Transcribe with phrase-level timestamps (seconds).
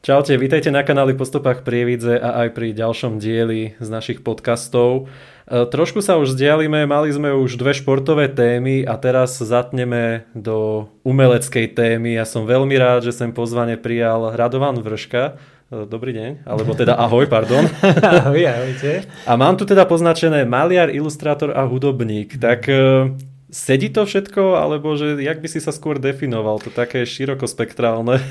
[0.00, 5.12] Čaute, vítajte na kanáli Postupách Prievidze a aj pri ďalšom dieli z našich podcastov.
[5.44, 10.88] E, trošku sa už zdialime, mali sme už dve športové témy a teraz zatneme do
[11.04, 12.16] umeleckej témy.
[12.16, 15.36] Ja som veľmi rád, že sem pozvane prijal Radovan Vrška.
[15.68, 17.68] E, dobrý deň, alebo teda ahoj, pardon.
[18.24, 19.04] ahoj, ahojte.
[19.28, 22.40] A mám tu teda poznačené maliar, ilustrátor a hudobník.
[22.40, 23.12] Tak e,
[23.52, 26.56] sedí to všetko, alebo že jak by si sa skôr definoval?
[26.64, 28.24] To také širokospektrálne.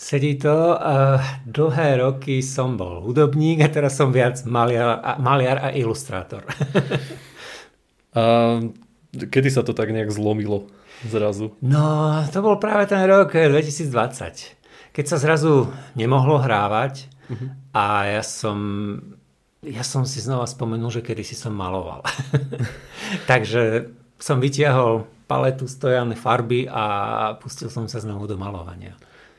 [0.00, 0.80] Sedí to.
[1.44, 6.40] Dlhé roky som bol hudobník a teraz som viac maliar a, maliar a ilustrátor.
[8.16, 8.24] a
[9.12, 10.72] kedy sa to tak nejak zlomilo
[11.04, 11.52] zrazu?
[11.60, 17.48] No, to bol práve ten rok 2020, keď sa zrazu nemohlo hrávať uh-huh.
[17.76, 18.56] a ja som,
[19.60, 22.00] ja som si znova spomenul, že kedy si som maloval.
[23.30, 28.96] Takže som vytiahol paletu stojané farby a pustil som sa znovu do malovania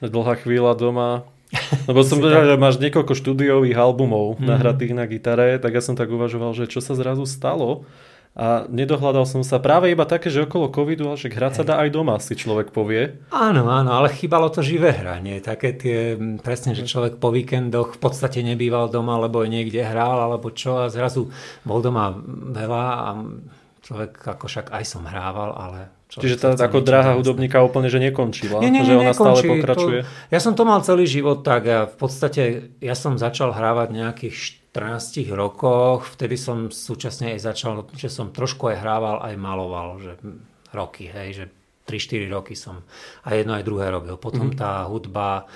[0.10, 1.30] dlhá chvíľa doma.
[1.90, 4.48] Lebo som povedal, že máš niekoľko štúdiových albumov mm-hmm.
[4.48, 7.86] nahratých na gitare, tak ja som tak uvažoval, že čo sa zrazu stalo.
[8.32, 11.84] A nedohľadal som sa práve iba také, že okolo covidu, ale že hrať sa dá
[11.84, 13.20] aj doma, si človek povie.
[13.28, 15.44] Áno, áno, ale chýbalo to živé hranie.
[15.44, 20.48] Také tie, presne, že človek po víkendoch v podstate nebýval doma, lebo niekde hral, alebo
[20.56, 21.28] čo a zrazu
[21.68, 22.16] bol doma
[22.56, 23.10] veľa a
[23.84, 27.96] človek ako však aj som hrával, ale čo Čiže tá ako dráha hudobníka úplne, že
[28.04, 29.48] nekončila, nie, nie, nie, že ona nekončí.
[29.48, 30.00] stále pokračuje.
[30.04, 32.42] To, ja som to mal celý život tak a v podstate
[32.84, 34.36] ja som začal hrávať nejakých
[34.76, 40.20] 14 rokoch, vtedy som súčasne aj začal, že som trošku aj hrával, aj maloval, že
[40.76, 41.46] roky, hej, že
[41.88, 42.84] 3-4 roky som
[43.24, 44.16] aj jedno aj druhé robil.
[44.20, 44.60] Potom mm-hmm.
[44.60, 45.48] tá hudba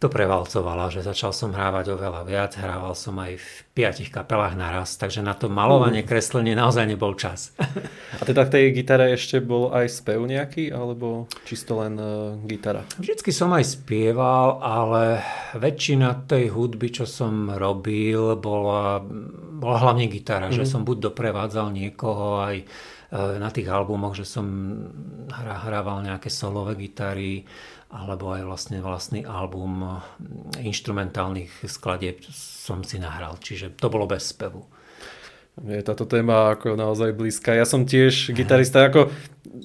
[0.00, 4.96] to prevalcovala, že začal som hrávať oveľa viac, hrával som aj v piatich kapelách naraz,
[4.96, 7.52] takže na to malovanie, kreslenie naozaj nebol čas.
[8.20, 12.88] A teda k tej gitare ešte bol aj spev nejaký, alebo čisto len uh, gitara?
[12.96, 15.20] Vždycky som aj spieval, ale
[15.60, 19.04] väčšina tej hudby, čo som robil, bola,
[19.60, 20.56] bola hlavne gitara, mm-hmm.
[20.56, 20.70] že mhm.
[20.72, 24.48] som buď doprevádzal niekoho aj uh, na tých albumoch, že som
[25.28, 27.44] hrával nejaké solové gitary,
[27.90, 29.98] alebo aj vlastne vlastný album
[30.62, 34.62] instrumentálnych skladieb som si nahral, čiže to bolo bez spevu.
[35.60, 37.52] Je táto téma ako naozaj blízka.
[37.52, 39.12] Ja som tiež gitarista, ako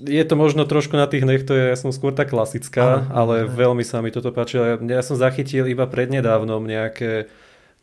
[0.04, 3.46] je to možno trošku na tých nech, to je, ja som skôr tá klasická, ale
[3.46, 3.54] aj.
[3.54, 4.82] veľmi sa mi toto páčilo.
[4.82, 7.30] Ja, som zachytil iba prednedávnom nejaké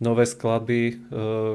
[0.03, 0.95] nové skladby, e,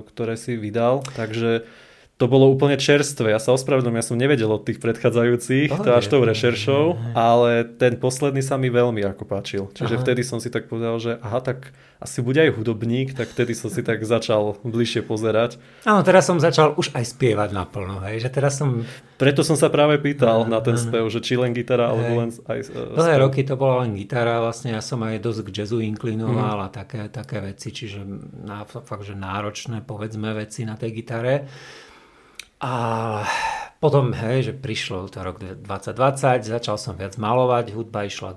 [0.07, 1.67] ktoré si vydal, takže
[2.17, 3.29] to bolo úplne čerstvé.
[3.29, 7.93] Ja sa ospravedlňujem, ja som nevedel od tých predchádzajúcich, to až tou rešeršou, ale ten
[8.01, 9.63] posledný sa mi veľmi ako páčil.
[9.77, 10.01] Čiže aha.
[10.01, 11.69] vtedy som si tak povedal, že aha, tak
[12.01, 15.61] asi bude aj hudobník, tak vtedy som si tak začal bližšie pozerať.
[15.85, 18.81] Áno, teraz som začal už aj spievať naplno, hej, že teraz som...
[19.21, 22.29] Preto som sa práve pýtal aha, na ten spev, že či len gitara, alebo len
[22.33, 25.81] aj uh, Dlhé roky to bola len gitara, vlastne ja som aj dosť k jazzu
[25.85, 26.65] inklinoval mm.
[26.65, 28.01] a také, také veci, čiže
[28.41, 31.45] na, fakt, že náročné, povedzme, veci na tej gitare.
[32.57, 32.73] A
[33.77, 38.33] potom, hej, že prišlo to rok 2020, začal som viac malovať, hudba išla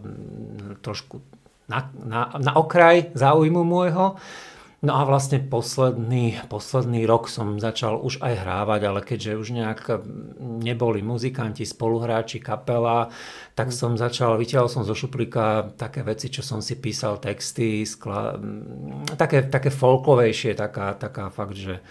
[0.84, 1.24] trošku
[1.70, 4.20] na, na, na okraj záujmu môjho.
[4.80, 9.80] No a vlastne posledný, posledný rok som začal už aj hrávať, ale keďže už nejak
[10.40, 13.12] neboli muzikanti, spoluhráči, kapela,
[13.52, 18.40] tak som začal, vytiahol som zo šuplíka také veci, čo som si písal, texty, skla,
[19.20, 21.84] také, také folkovejšie, taká, taká fakt, že...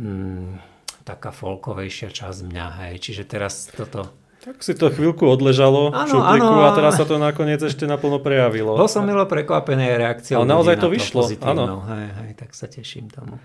[0.00, 2.94] Mm, taká folkovejšia časť mňa, hej.
[3.00, 4.10] Čiže teraz toto...
[4.40, 8.72] Tak si to chvíľku odležalo ano, šuplíku a teraz sa to nakoniec ešte naplno prejavilo.
[8.72, 10.40] Bol som milo prekvapený reakciou.
[10.40, 11.84] Ale naozaj to na vyšlo, áno.
[11.84, 13.36] Hej, hej, tak sa teším tomu.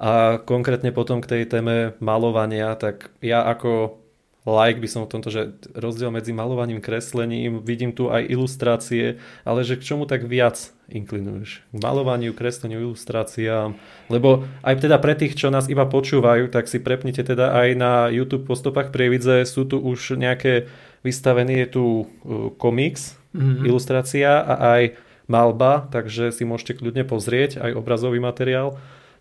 [0.00, 3.99] A konkrétne potom k tej téme malovania, tak ja ako
[4.48, 9.60] like by som v tomto, že rozdiel medzi malovaním, kreslením, vidím tu aj ilustrácie, ale
[9.64, 11.60] že k čomu tak viac inklinuješ?
[11.70, 13.76] K malovaniu, kresleniu, ilustráciám,
[14.08, 17.92] lebo aj teda pre tých, čo nás iba počúvajú, tak si prepnite teda aj na
[18.08, 20.72] YouTube po stopách Prievidze, sú tu už nejaké
[21.04, 23.64] vystavené, je tu uh, komiks, mm-hmm.
[23.68, 24.82] ilustrácia a aj
[25.30, 28.80] malba, takže si môžete kľudne pozrieť aj obrazový materiál,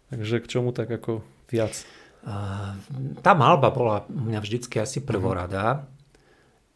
[0.09, 1.21] takže k čomu tak ako
[1.53, 1.85] viac?
[3.19, 5.87] Tá malba bola u mňa vždycky asi prvoradá.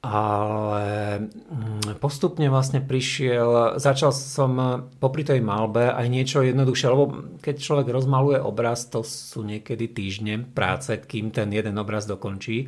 [0.03, 0.83] ale
[1.31, 4.51] mm, postupne vlastne prišiel, začal som
[4.99, 7.03] popri tej malbe aj niečo jednoduchšie, lebo
[7.39, 12.67] keď človek rozmaluje obraz, to sú niekedy týždne práce, kým ten jeden obraz dokončí.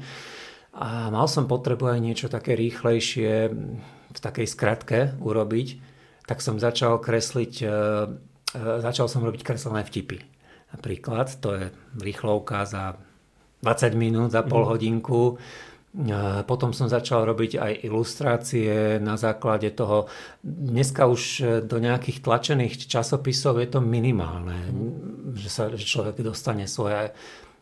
[0.76, 3.32] A mal som potrebu aj niečo také rýchlejšie
[4.16, 5.68] v takej skratke urobiť,
[6.28, 7.68] tak som začal kresliť, e,
[8.56, 10.35] e, začal som robiť kreslené vtipy.
[10.76, 13.00] Napríklad, to je rýchlovka za
[13.64, 14.70] 20 minút, za pol mhm.
[14.70, 15.22] hodinku.
[16.44, 20.12] Potom som začal robiť aj ilustrácie na základe toho.
[20.44, 21.24] Dneska už
[21.64, 24.60] do nejakých tlačených časopisov je to minimálne,
[25.40, 27.16] že, sa, že človek dostane svoje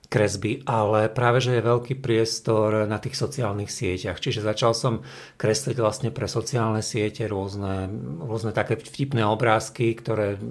[0.09, 4.17] kresby, ale práve, že je veľký priestor na tých sociálnych sieťach.
[4.17, 5.05] Čiže začal som
[5.37, 7.89] kresliť vlastne pre sociálne siete rôzne,
[8.21, 10.41] rôzne také vtipné obrázky, ktoré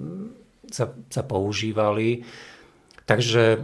[0.71, 2.23] sa, sa používali.
[3.03, 3.63] Takže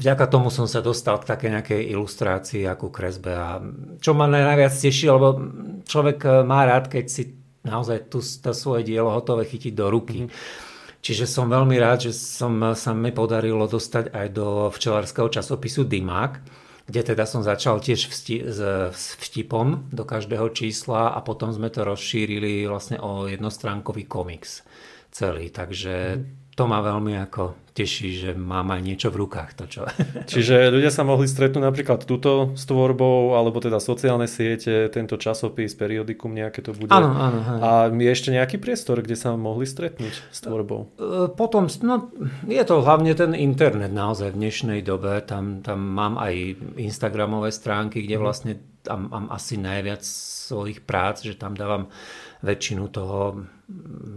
[0.00, 3.32] vďaka tomu som sa dostal k také nejakej ilustrácii ako kresbe.
[3.36, 3.60] A
[4.00, 5.36] čo ma najviac teší, lebo
[5.84, 7.22] človek eh, má rád, keď si
[7.60, 10.24] naozaj tu, to svoje dielo hotové chytiť do ruky.
[10.24, 10.68] Mm-hmm.
[11.00, 16.44] Čiže som veľmi rád, že som, sa mi podarilo dostať aj do včelárskeho časopisu Dimák,
[16.84, 18.44] kde teda som začal tiež vsti-
[18.92, 24.60] s vtipom do každého čísla a potom sme to rozšírili vlastne o jednostránkový komiks
[25.08, 25.48] celý.
[25.48, 29.56] Takže mm to ma veľmi ako teší, že mám aj niečo v rukách.
[29.56, 29.82] To čo.
[30.30, 35.72] Čiže ľudia sa mohli stretnúť napríklad túto s tvorbou, alebo teda sociálne siete, tento časopis,
[35.72, 36.92] periodikum nejaké to bude.
[36.92, 37.38] Áno, áno.
[37.64, 40.92] A je ešte nejaký priestor, kde sa mohli stretnúť s tvorbou?
[41.00, 42.12] E, potom, no,
[42.44, 45.24] je to hlavne ten internet naozaj v dnešnej dobe.
[45.24, 48.22] Tam, tam mám aj Instagramové stránky, kde mhm.
[48.22, 51.92] vlastne tam mám asi najviac svojich prác, že tam dávam
[52.40, 53.44] väčšinu toho,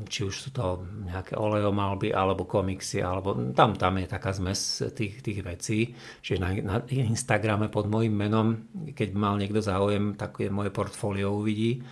[0.08, 5.20] či už sú to nejaké olejomalby alebo komiksy, alebo tam, tam je taká zmes tých,
[5.20, 5.94] tých vecí.
[6.24, 11.36] Čiže na, na Instagrame pod môjim menom, keď mal niekto záujem, tak je moje portfólio
[11.36, 11.84] uvidí.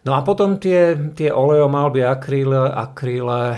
[0.00, 3.52] No a potom tie, tie olejomalby, akryle, akryle,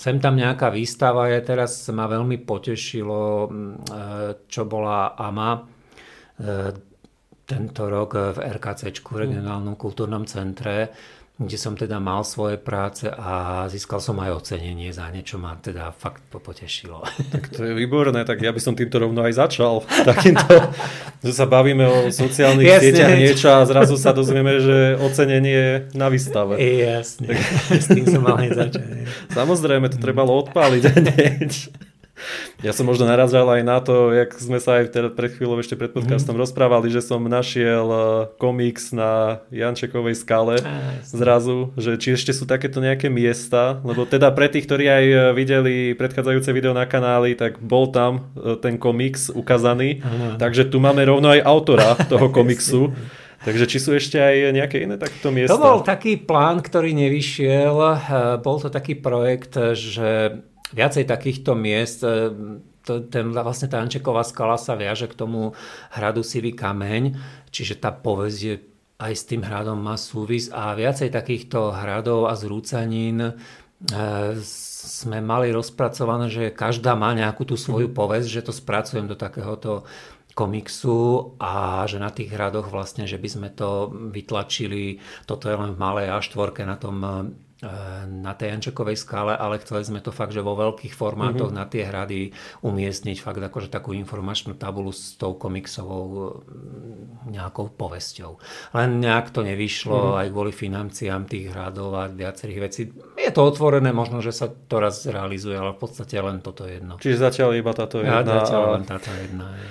[0.00, 3.48] sem tam nejaká výstava je, teraz ma veľmi potešilo, e,
[4.48, 5.60] čo bola AMA, e,
[7.46, 9.16] tento rok v RKC, hm.
[9.16, 10.90] regionálnom kultúrnom centre,
[11.36, 15.92] kde som teda mal svoje práce a získal som aj ocenenie za niečo ma teda
[15.92, 17.04] fakt potešilo.
[17.36, 19.84] Tak to je výborné, tak ja by som týmto rovno aj začal.
[20.10, 20.72] Takýmto,
[21.20, 22.84] že sa bavíme o sociálnych Jasne.
[22.88, 26.56] sieťach niečo a zrazu sa dozvieme, že ocenenie na výstave.
[26.56, 27.84] Jasne, tak...
[27.84, 28.84] s tým som mal aj začať.
[29.36, 31.52] Samozrejme, to trebalo odpáliť hneď.
[32.64, 35.76] Ja som možno narazal aj na to, jak sme sa aj teda pred chvíľou ešte
[35.76, 36.42] pred podcastom mm.
[36.48, 38.02] rozprávali, že som našiel eh,
[38.40, 44.32] komiks na Jančekovej skale ah, zrazu, že či ešte sú takéto nejaké miesta, lebo teda
[44.32, 48.80] pre tých, ktorí aj eh, videli predchádzajúce video na kanáli, tak bol tam eh, ten
[48.80, 50.40] komiks ukázaný, ah.
[50.40, 52.96] takže tu máme rovno aj autora toho komiksu.
[53.36, 55.54] Takže či sú ešte aj nejaké iné takto miesta?
[55.54, 57.78] To bol taký plán, ktorý nevyšiel.
[58.42, 60.40] Bol to taký projekt, že
[60.72, 62.02] viacej takýchto miest.
[62.02, 62.32] E,
[62.86, 65.58] to, ten, vlastne tá Ančeková skala sa viaže k tomu
[65.90, 67.18] hradu Sivý kameň,
[67.50, 68.56] čiže tá povesť je
[68.96, 73.32] aj s tým hradom má súvis a viacej takýchto hradov a zrúcanín e,
[74.86, 77.96] sme mali rozpracované, že každá má nejakú tú svoju mhm.
[77.96, 79.84] povesť, že to spracujem do takéhoto
[80.36, 85.72] komiksu a že na tých hradoch vlastne, že by sme to vytlačili, toto je len
[85.72, 87.10] v malej A4 na tom E,
[88.04, 91.64] na tej Jančekovej skále, ale chceli sme to fakt, že vo veľkých formátoch mm-hmm.
[91.64, 96.04] na tie hrady umiestniť fakt akože takú informačnú tabulu s tou komiksovou
[96.44, 98.36] mm, nejakou povesťou.
[98.76, 100.20] Len nejak to nevyšlo mm-hmm.
[100.20, 102.92] aj kvôli financiám tých hradov a viacerých vecí.
[103.16, 107.00] Je to otvorené, možno, že sa to raz realizuje, ale v podstate len toto jedno.
[107.00, 108.20] Čiže zatiaľ iba táto jedna.
[108.20, 109.48] Ja, zatiaľ len táto jedna.
[109.56, 109.68] Je.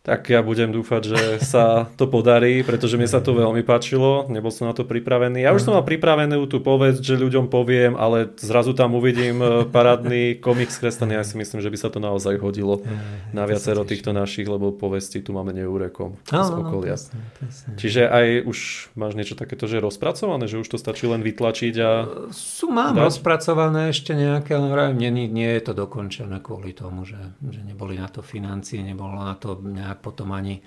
[0.00, 4.48] Tak ja budem dúfať, že sa to podarí, pretože mi sa to veľmi páčilo, nebol
[4.48, 5.44] som na to pripravený.
[5.44, 9.68] Ja už som mal pripravenú tú povesť, že ľuďom poviem, ale zrazu tam uvidím e,
[9.68, 11.20] parádny komiks kreslený.
[11.20, 12.80] Ja si myslím, že by sa to naozaj hodilo
[13.36, 16.96] na viacero týchto našich, lebo povesti tu máme neúrekom z okolia.
[17.76, 18.58] Čiže aj už
[18.96, 21.90] máš niečo takéto, že rozpracované, že už to stačí len vytlačiť a...
[22.32, 23.04] Sú mám dať?
[23.04, 27.20] rozpracované ešte nejaké, ale nie, nie je to dokončené kvôli tomu, že,
[27.52, 30.62] že neboli na to financie, nebolo na to nejak nejak potom ani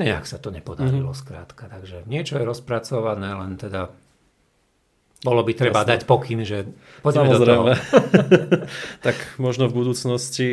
[0.00, 1.22] nejak sa to nepodarilo mm-hmm.
[1.22, 1.68] skrátka.
[1.68, 3.92] Takže niečo je rozpracované, len teda
[5.22, 5.90] bolo by treba Jasne.
[5.94, 6.66] dať pokyn, že
[7.04, 7.38] poďme Samozrejme.
[7.38, 7.64] do toho.
[9.06, 10.48] tak možno v budúcnosti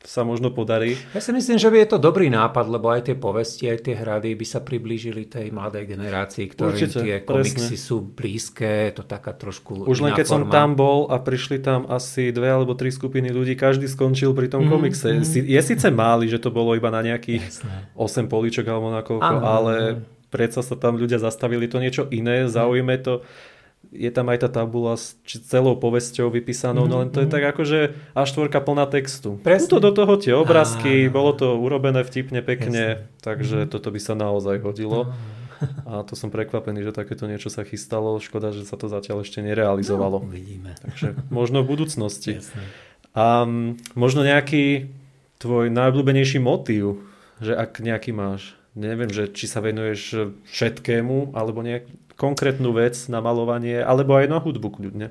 [0.00, 0.96] sa možno podarí.
[1.12, 4.32] Ja si myslím, že je to dobrý nápad, lebo aj tie povesti, aj tie hrady
[4.32, 7.84] by sa priblížili tej mladej generácii, ktorým Určite, tie komiksy presne.
[7.84, 10.48] sú blízke, je to taká trošku Už len keď forma.
[10.48, 14.48] som tam bol a prišli tam asi dve alebo tri skupiny ľudí, každý skončil pri
[14.48, 15.08] tom mm, komikse.
[15.20, 15.24] Mm.
[15.44, 17.92] Je síce máli, že to bolo iba na nejakých Jasné.
[17.92, 19.74] 8 poličok alebo na koľko, ano, ale
[20.32, 23.20] predsa sa tam ľudia zastavili to niečo iné, zaujíme to
[23.90, 26.94] je tam aj tá tabula s celou povesťou vypísanou, mm-hmm.
[26.94, 27.34] no len to je mhm.
[27.34, 27.78] tak akože
[28.14, 29.40] A4 plná textu.
[29.42, 29.70] Presne.
[29.72, 31.14] to do toho tie obrázky, Áno.
[31.14, 33.20] bolo to urobené vtipne, pekne, Jasne.
[33.24, 33.72] takže mm-hmm.
[33.72, 35.10] toto by sa naozaj hodilo.
[35.84, 38.16] A to som prekvapený, že takéto niečo sa chystalo.
[38.16, 40.24] Škoda, že sa to zatiaľ ešte nerealizovalo.
[40.24, 40.72] No, vidíme.
[40.80, 42.40] Takže možno v budúcnosti.
[42.40, 42.64] Jasne.
[43.12, 43.44] A
[43.92, 44.88] možno nejaký
[45.36, 47.04] tvoj najobľúbenejší motív,
[47.44, 51.88] že ak nejaký máš, neviem, že či sa venuješ všetkému, alebo nejak,
[52.20, 55.08] konkrétnu vec na malovanie, alebo aj na hudbu kľudne.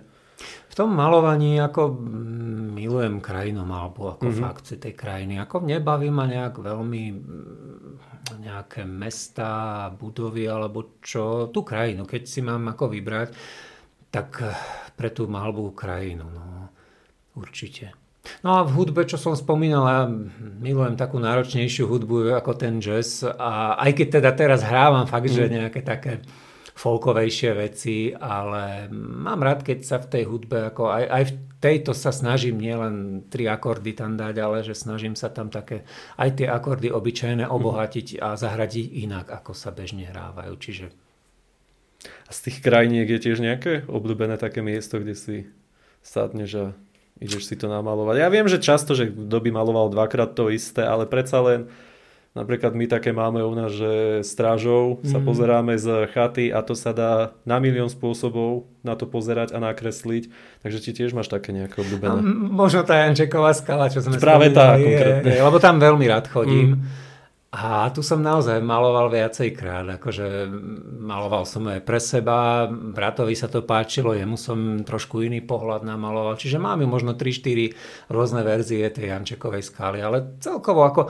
[0.70, 4.44] V tom malovaní ako mm, milujem krajinu malbu, ako mm-hmm.
[4.46, 5.42] fakt tej krajiny.
[5.42, 7.92] Ako nebaví ma nejak veľmi mm,
[8.46, 12.06] nejaké mesta, budovy alebo čo, tú krajinu.
[12.06, 13.34] Keď si mám ako vybrať,
[14.14, 14.54] tak eh,
[14.94, 16.72] pre tú malbu krajinu, no
[17.36, 17.92] určite.
[18.46, 20.02] No a v hudbe, čo som spomínal, ja
[20.62, 25.36] milujem takú náročnejšiu hudbu ako ten jazz a aj keď teda teraz hrávam fakt, mm.
[25.36, 25.52] že mhm.
[25.56, 26.22] nejaké také
[26.80, 31.92] folkovejšie veci, ale mám rád, keď sa v tej hudbe, ako aj, aj v tejto
[31.92, 35.84] sa snažím nielen tri akordy tam dať, ale že snažím sa tam také
[36.16, 37.52] aj tie akordy obyčajné mhm.
[37.52, 40.56] obohatiť a zahradiť inak, ako sa bežne hrávajú.
[40.56, 40.88] Čiže...
[42.00, 45.36] A z tých krajiniek je tiež nejaké obľúbené také miesto, kde si
[46.00, 46.66] sadneš a
[47.20, 48.24] ideš si to namalovať.
[48.24, 51.68] Ja viem, že často, že kto by maloval dvakrát to isté, ale predsa len
[52.38, 55.10] Napríklad my také máme u nás, že strážou mm.
[55.10, 55.26] sa mhm.
[55.26, 60.30] pozeráme z chaty a to sa dá na milión spôsobov na to pozerať a nakresliť.
[60.62, 62.22] Takže ti tiež máš také nejaké obľúbené.
[62.54, 66.78] možno tá Jančeková skala, čo sme Práve tá, je, je, lebo tam veľmi rád chodím.
[66.78, 67.08] Mm.
[67.50, 70.46] A tu som naozaj maloval viacej krát, akože
[71.02, 76.38] maloval som aj pre seba, bratovi sa to páčilo, jemu som trošku iný pohľad namaloval,
[76.38, 77.74] čiže máme možno 3-4
[78.14, 81.10] rôzne verzie tej Jančekovej skály, ale celkovo ako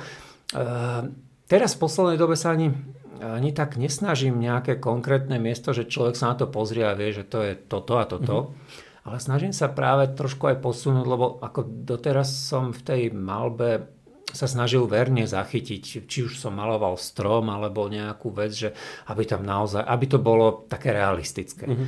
[1.50, 2.74] teraz v poslednej dobe sa ani,
[3.22, 7.25] ani tak nesnažím nejaké konkrétne miesto, že človek sa na to pozrie a vie, že
[7.25, 8.38] to je toto a toto.
[8.53, 9.08] Mm-hmm.
[9.10, 13.89] Ale snažím sa práve trošku aj posunúť, lebo ako doteraz som v tej malbe
[14.29, 18.70] sa snažil verne zachytiť, či už som maloval strom alebo nejakú vec, že
[19.10, 21.65] aby tam naozaj, aby to bolo také realistické.
[21.65, 21.88] Mm-hmm.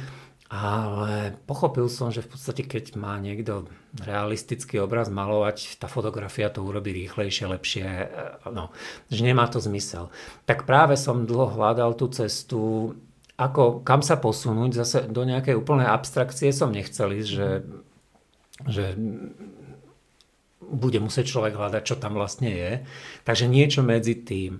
[0.51, 3.71] Ale pochopil som, že v podstate keď má niekto
[4.03, 8.07] realistický obraz malovať, tá fotografia to urobí rýchlejšie, lepšie, e,
[8.51, 8.67] no,
[9.07, 10.11] že nemá to zmysel.
[10.43, 12.91] Tak práve som dlho hľadal tú cestu,
[13.39, 17.49] ako, kam sa posunúť, zase do nejakej úplnej abstrakcie som nechcel ísť, že,
[18.67, 18.85] že
[20.59, 22.71] bude musieť človek hľadať, čo tam vlastne je.
[23.23, 24.59] Takže niečo medzi tým.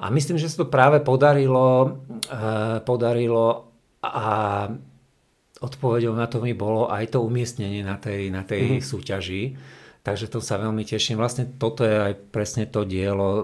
[0.00, 3.68] A myslím, že sa to práve podarilo, e, podarilo
[4.00, 4.72] a
[5.60, 8.84] odpovedou na to mi bolo aj to umiestnenie na tej, na tej mm-hmm.
[8.84, 9.42] súťaži.
[10.06, 11.18] Takže to sa veľmi teším.
[11.18, 13.42] Vlastne toto je aj presne to dielo,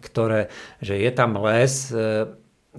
[0.00, 0.48] ktoré,
[0.80, 2.24] že je tam les, e,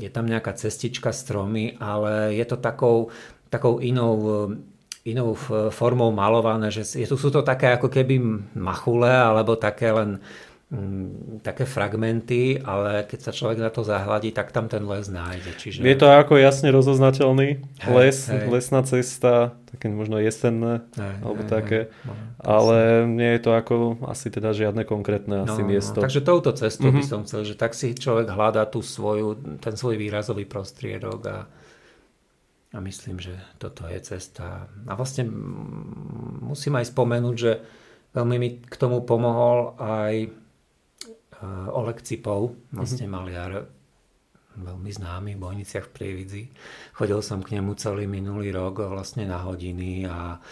[0.02, 3.14] je tam nejaká cestička, stromy, ale je to takou,
[3.54, 4.50] takou inou,
[5.06, 5.38] inou
[5.70, 8.18] formou malované, že je, sú to také ako keby
[8.58, 10.18] machule, alebo také len
[11.44, 15.52] také fragmenty, ale keď sa človek na to zahľadí, tak tam ten les nájde.
[15.60, 15.84] Čiže...
[15.84, 18.48] Je to ako jasne rozoznateľný hej, les, hej.
[18.48, 23.52] lesná cesta, také možno jesenné, hej, alebo hej, také, hej, no, ale nie je to
[23.52, 26.00] ako asi teda žiadne konkrétne asi no, no miesto.
[26.00, 27.04] No, takže touto cestou mm-hmm.
[27.04, 27.12] by mhm.
[27.12, 31.40] som chcel, že tak si človek hľadá tú svoju, ten svoj výrazový prostriedok a,
[32.72, 34.72] a myslím, že toto je cesta.
[34.88, 35.28] A vlastne
[36.40, 37.60] musím aj spomenúť, že
[38.16, 40.40] veľmi mi k tomu pomohol aj
[41.74, 43.18] Oleg Cipov, vlastne mm-hmm.
[43.18, 43.52] maliar
[44.52, 46.44] veľmi známy v Bojniciach v Prievidzi.
[46.92, 50.44] Chodil som k nemu celý minulý rok vlastne na hodiny a,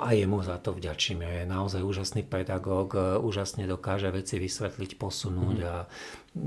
[0.00, 1.20] a jemu za to vďačím.
[1.20, 5.68] Je naozaj úžasný pedagóg, úžasne dokáže veci vysvetliť, posunúť mm.
[5.68, 5.74] a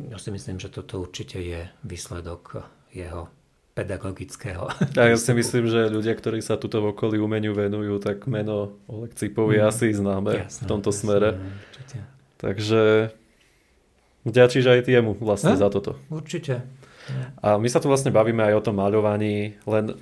[0.10, 3.30] ja si myslím, že toto určite je výsledok jeho
[3.76, 4.72] pedagogického.
[5.04, 8.80] A ja si myslím, že ľudia, ktorí sa tuto v okolí umeniu venujú, tak meno
[8.88, 9.68] Oleg Cipov je mm.
[9.68, 11.30] asi známe jasné, v tomto jasné, smere.
[12.42, 13.12] Takže
[14.28, 15.62] vďačíš aj jemu vlastne ja?
[15.62, 15.96] za toto.
[16.12, 16.66] Určite.
[17.40, 19.94] A my sa tu vlastne bavíme aj o tom maľovaní, len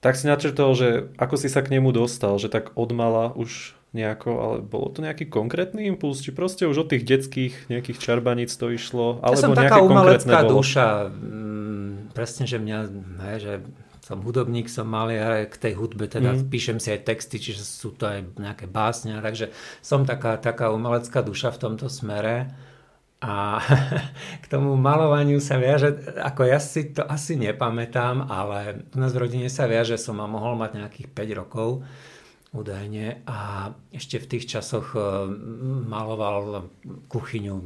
[0.00, 0.88] tak si načrtol, že
[1.20, 5.28] ako si sa k nemu dostal, že tak odmala už nejako, ale bolo to nejaký
[5.28, 9.56] konkrétny impuls, či proste už od tých detských nejakých čarbaníc to išlo, alebo ja som
[9.56, 13.52] taká umelecká duša, mm, presne, že mňa, ne, že
[14.06, 16.46] som hudobník, som maliar, k tej hudbe teda mm.
[16.46, 19.50] píšem si aj texty, čiže sú to aj nejaké básne, takže
[19.82, 22.54] som taká, taká umelecká duša v tomto smere.
[23.18, 23.58] A
[24.42, 25.90] k tomu malovaniu sa viaže,
[26.22, 30.54] ako ja si to asi nepamätám, ale u nás v rodine sa viaže, som mohol
[30.54, 31.82] mať nejakých 5 rokov
[32.56, 35.00] údajne a ešte v tých časoch e,
[35.84, 36.72] maloval
[37.12, 37.56] kuchyňu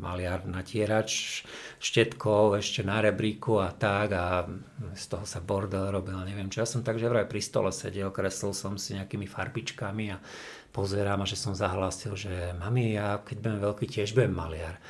[0.00, 1.44] maliar natierač
[1.76, 4.48] štetkou ešte na rebríku a tak a
[4.96, 6.64] z toho sa bordel robil, neviem čo.
[6.64, 10.18] Ja som takže vraj pri stole sedel, kreslil som si nejakými farbičkami a
[10.72, 14.80] pozerám a že som zahlásil, že mami, ja keď budem veľký, tiež budem maliar.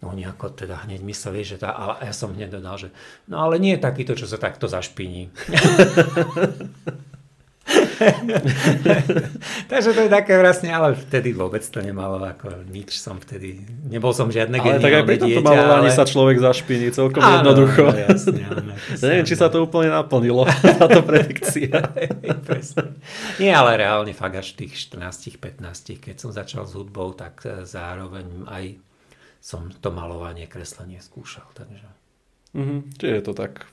[0.00, 2.88] Oni ako teda hneď mysleli, že tá, ale ja som hneď dodal, že
[3.28, 5.28] no ale nie je takýto, čo sa takto zašpiní.
[9.70, 14.10] Takže to je také vlastne, ale vtedy vôbec to nemalo ako nič som vtedy, nebol
[14.10, 15.96] som žiadne Ale tak aj pri tomto malovaní ale...
[15.96, 17.82] sa človek zašpiní celkom áno, jednoducho.
[17.90, 18.72] No, jasne, áno,
[19.04, 20.48] Neviem, či sa to úplne naplnilo,
[20.80, 21.94] táto predikcia.
[23.38, 28.48] Nie, ale reálne fakt až tých 14-15, keď som začal s hudbou, tak e, zároveň
[28.48, 28.64] aj
[29.40, 31.46] som to malovanie, kreslenie skúšal.
[31.56, 31.88] Takže...
[32.50, 33.64] Mm-hmm, čiže to tak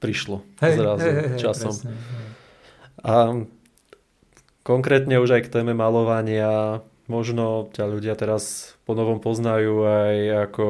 [0.00, 1.76] prišlo hej, zrazu hej, hej, časom.
[1.76, 2.39] Presne, hej.
[3.00, 3.44] A
[4.62, 10.16] konkrétne už aj k téme malovania, možno ťa ľudia teraz po novom poznajú aj
[10.50, 10.66] ako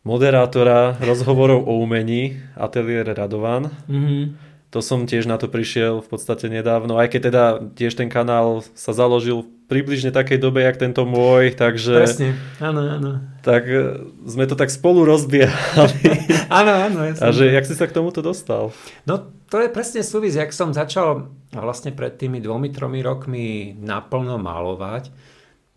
[0.00, 3.68] moderátora rozhovorov o umení Atelier Radovan.
[3.84, 4.22] Mm-hmm.
[4.70, 8.62] To som tiež na to prišiel v podstate nedávno, aj keď teda tiež ten kanál
[8.78, 11.94] sa založil približne takej dobe, jak tento môj, takže...
[12.02, 13.10] Presne, áno, áno.
[13.46, 16.02] Tak e, sme to tak spolu rozbiehali.
[16.58, 16.98] áno, áno.
[17.06, 18.74] Ja A že, jak si sa k tomuto dostal?
[19.06, 24.42] No, to je presne súvis, jak som začal vlastne pred tými dvomi, tromi rokmi naplno
[24.42, 25.14] malovať,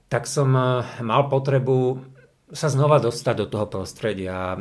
[0.09, 2.01] tak som e, mal potrebu
[2.53, 4.53] sa znova dostať do toho prostredia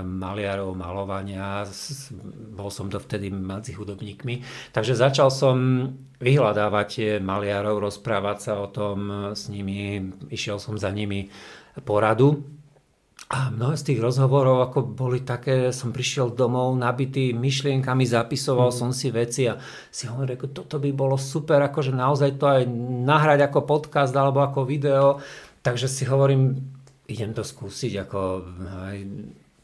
[0.00, 1.66] maliarov, malovania.
[2.54, 4.46] Bol som to vtedy medzi hudobníkmi.
[4.70, 5.56] Takže začal som
[6.22, 9.98] vyhľadávať tie maliarov, rozprávať sa o tom s nimi.
[10.30, 11.28] Išiel som za nimi
[11.82, 12.46] poradu.
[13.32, 18.76] A mnohé z tých rozhovorov ako boli také, som prišiel domov nabitý myšlienkami, zapisoval mm.
[18.76, 19.56] som si veci a
[19.88, 22.68] si hovoril, že toto by bolo super, akože naozaj to aj
[23.08, 25.16] nahrať ako podcast alebo ako video.
[25.64, 26.71] Takže si hovorím,
[27.10, 28.20] idem to skúsiť, ako
[28.86, 28.98] aj,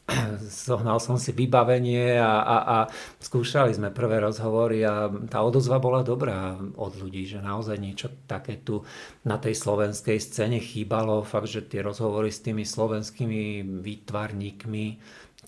[0.67, 2.77] zohnal som si vybavenie a, a, a
[3.21, 8.59] skúšali sme prvé rozhovory a tá odozva bola dobrá od ľudí, že naozaj niečo také
[8.59, 8.83] tu
[9.23, 14.85] na tej slovenskej scéne chýbalo, fakt, že tie rozhovory s tými slovenskými výtvarníkmi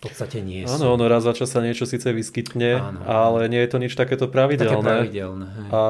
[0.01, 0.81] v podstate nie sú.
[0.81, 3.93] Áno, ono raz za čas sa niečo síce vyskytne, áno, ale nie je to nič
[3.93, 4.73] takéto pravidelné.
[4.73, 5.69] Také pravidelné hej.
[5.69, 5.81] A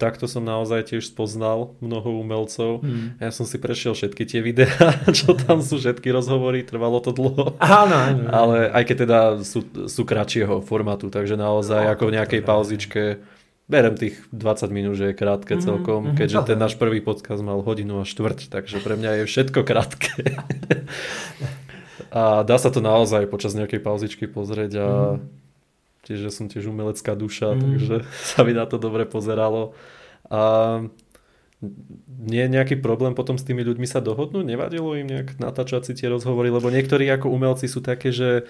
[0.00, 2.80] takto som naozaj tiež spoznal mnoho umelcov.
[2.80, 3.20] Hmm.
[3.20, 7.60] Ja som si prešiel všetky tie videá, čo tam sú, všetky rozhovory, trvalo to dlho.
[7.60, 8.24] Áno, áno.
[8.32, 13.02] Ale aj keď teda sú, sú kratšieho formátu, takže naozaj no, ako v nejakej pauzičke
[13.68, 17.44] berem tých 20 minút, že je krátke mm, celkom, mm, keďže ten náš prvý podcast
[17.44, 20.08] mal hodinu a štvrť, takže pre mňa je všetko krátke.
[22.08, 25.20] A dá sa to naozaj počas nejakej pauzičky pozrieť a mm.
[26.08, 27.60] tiež som tiež umelecká duša, mm.
[27.60, 27.96] takže
[28.32, 29.76] sa mi na to dobre pozeralo.
[30.28, 30.84] A
[32.06, 34.46] nie je nejaký problém potom s tými ľuďmi sa dohodnúť?
[34.46, 36.54] Nevadilo im nejak natáčať si tie rozhovory?
[36.54, 38.46] Lebo niektorí ako umelci sú také, že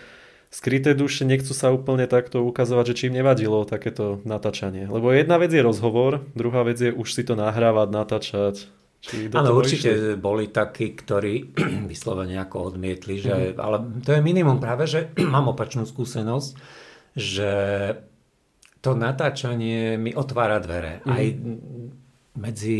[0.52, 4.84] skryté duše nechcú sa úplne takto ukazovať, že či im nevadilo takéto natáčanie.
[4.88, 8.56] Lebo jedna vec je rozhovor, druhá vec je už si to nahrávať, natáčať.
[9.06, 10.18] Áno, určite išli?
[10.18, 11.54] boli takí, ktorí
[11.92, 13.62] vyslovene ako odmietli, že, mm.
[13.62, 16.50] ale to je minimum práve, že mám opačnú skúsenosť,
[17.14, 17.52] že
[18.82, 21.02] to natáčanie mi otvára dvere.
[21.06, 21.10] Mm.
[21.14, 21.24] Aj
[22.38, 22.78] medzi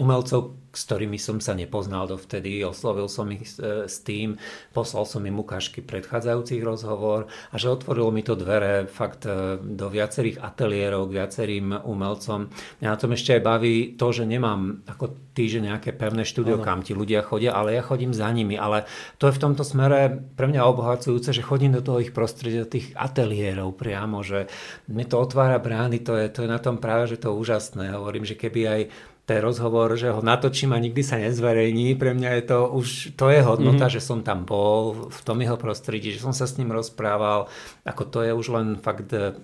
[0.00, 2.60] umelcov, s ktorými som sa nepoznal dovtedy.
[2.60, 4.36] Oslovil som ich e, s tým,
[4.76, 9.88] poslal som im ukážky predchádzajúcich rozhovor a že otvorilo mi to dvere fakt e, do
[9.88, 12.52] viacerých ateliérov, k viacerým umelcom.
[12.84, 16.60] Mňa na tom ešte aj baví to, že nemám ako ty, že nejaké pevné štúdio,
[16.60, 18.60] kam ti ľudia chodia, ale ja chodím za nimi.
[18.60, 18.84] Ale
[19.16, 22.72] to je v tomto smere pre mňa obohacujúce, že chodím do toho ich prostredia, do
[22.72, 24.48] tých ateliérov priamo, že
[24.88, 27.92] mi to otvára brány, to je, to je na tom práve, že to úžasné.
[27.96, 28.80] Hovorím, že keby aj
[29.26, 31.98] ten rozhovor, že ho natočím a nikdy sa nezverejní.
[31.98, 33.96] Pre mňa je to už, to je hodnota, mm-hmm.
[33.98, 37.50] že som tam bol v tom jeho prostredí, že som sa s ním rozprával.
[37.82, 39.34] Ako to je už len fakt uh,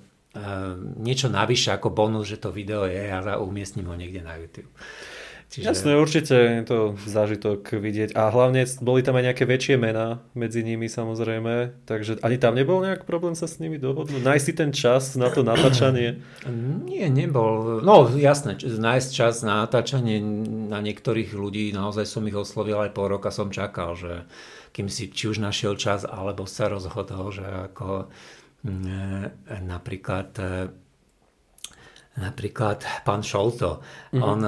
[1.02, 4.70] niečo navyše ako bonus, že to video je a umiestním ho niekde na YouTube.
[5.52, 5.68] Čiže...
[5.68, 8.16] Jasné, určite je to zážitok vidieť.
[8.16, 12.80] A hlavne boli tam aj nejaké väčšie mená medzi nimi samozrejme, takže ani tam nebol
[12.80, 14.24] nejak problém sa s nimi dohodnúť?
[14.24, 16.24] Nájsť si ten čas na to natáčanie?
[16.88, 17.84] Nie, nebol.
[17.84, 20.24] No jasné, nájsť čas na natáčanie
[20.72, 24.24] na niektorých ľudí, naozaj som ich oslovil aj pol roka som čakal, že
[24.72, 28.08] kým si či už našiel čas, alebo sa rozhodol, že ako
[29.60, 30.32] napríklad
[32.16, 33.84] napríklad pán Šolto.
[34.16, 34.24] Mm-hmm.
[34.24, 34.40] On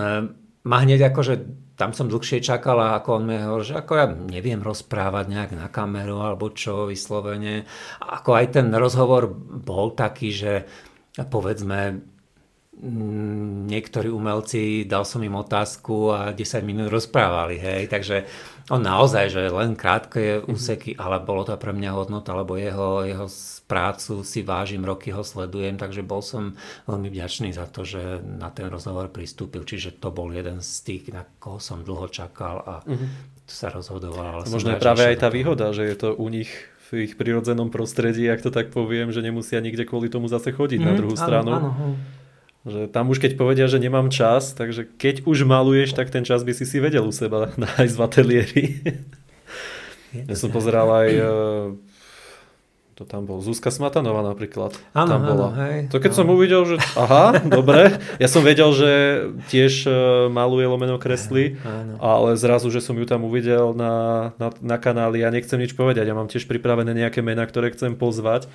[0.64, 1.34] má hneď akože
[1.74, 5.50] tam som dlhšie čakal a ako on mi hovoril, že ako ja neviem rozprávať nejak
[5.58, 7.66] na kameru alebo čo vyslovene.
[7.98, 9.26] Ako aj ten rozhovor
[9.60, 10.52] bol taký, že
[11.18, 11.98] povedzme
[12.78, 18.22] mm, niektorí umelci, dal som im otázku a 10 minút rozprávali, hej, takže
[18.72, 23.26] on naozaj, že len krátke úseky, ale bolo to pre mňa hodnota, lebo jeho, jeho
[23.68, 26.56] prácu si vážim, roky ho sledujem, takže bol som
[26.88, 31.12] veľmi vďačný za to, že na ten rozhovor pristúpil, čiže to bol jeden z tých,
[31.12, 33.08] na koho som dlho čakal a uh-huh.
[33.44, 34.40] sa rozhodoval.
[34.40, 36.48] Ale Možno je práve aj tá výhoda, že je to u nich
[36.92, 40.80] v ich prirodzenom prostredí, ak to tak poviem, že nemusia nikde kvôli tomu zase chodiť
[40.80, 40.98] mm, na mhm.
[41.00, 41.50] druhú áno, stranu.
[41.52, 41.70] Áno.
[42.64, 46.40] Že tam už keď povedia, že nemám čas, takže keď už maluješ, tak ten čas
[46.48, 48.64] by si si vedel u seba nájsť v ateliéri.
[50.14, 51.08] Ja som pozeral aj
[52.94, 54.78] to tam bol Zuzka Smatanová napríklad.
[54.94, 55.46] Áno, tam bola.
[55.50, 56.18] Áno, hej, to keď áno.
[56.22, 58.90] som uvidel, že aha, dobre, ja som vedel, že
[59.50, 59.90] tiež e,
[60.30, 61.98] maluje lomeno kresly, áno.
[61.98, 66.06] ale zrazu, že som ju tam uvidel na, na, na kanáli, ja nechcem nič povedať,
[66.06, 68.46] ja mám tiež pripravené nejaké mená, ktoré chcem pozvať,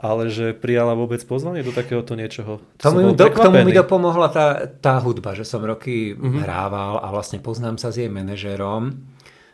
[0.00, 2.64] ale že prijala vôbec pozvanie do takéhoto niečoho.
[2.80, 6.40] To tomu, do, k tomu mi dopomohla tá, tá hudba, že som roky mm-hmm.
[6.40, 8.96] hrával a vlastne poznám sa s jej manažérom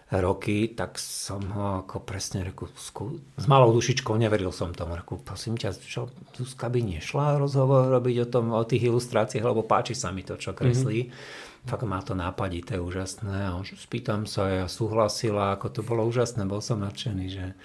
[0.07, 3.19] roky, tak som ho ako presne reku, skú...
[3.35, 4.95] s malou dušičkou neveril som tomu.
[4.95, 9.67] Reku, prosím ťa, čo Zuzka by nešla rozhovor robiť o, tom, o tých ilustráciách, lebo
[9.67, 11.11] páči sa mi to, čo kreslí.
[11.11, 11.67] Mm-hmm.
[11.67, 13.51] Fakt má to nápadité, úžasné.
[13.51, 17.59] A už spýtam sa, ja súhlasila, ako to bolo úžasné, bol som nadšený, že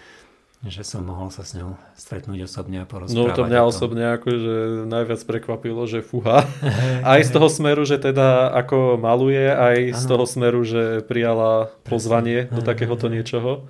[0.61, 3.17] že som mohol sa s ňou stretnúť osobne a porozprávať.
[3.17, 6.45] No to mňa osobne akože najviac prekvapilo, že fúha.
[7.17, 9.97] aj z toho smeru, že teda ako maluje, aj ano.
[9.97, 12.53] z toho smeru, že prijala pozvanie Presne.
[12.53, 13.65] do takéhoto niečoho.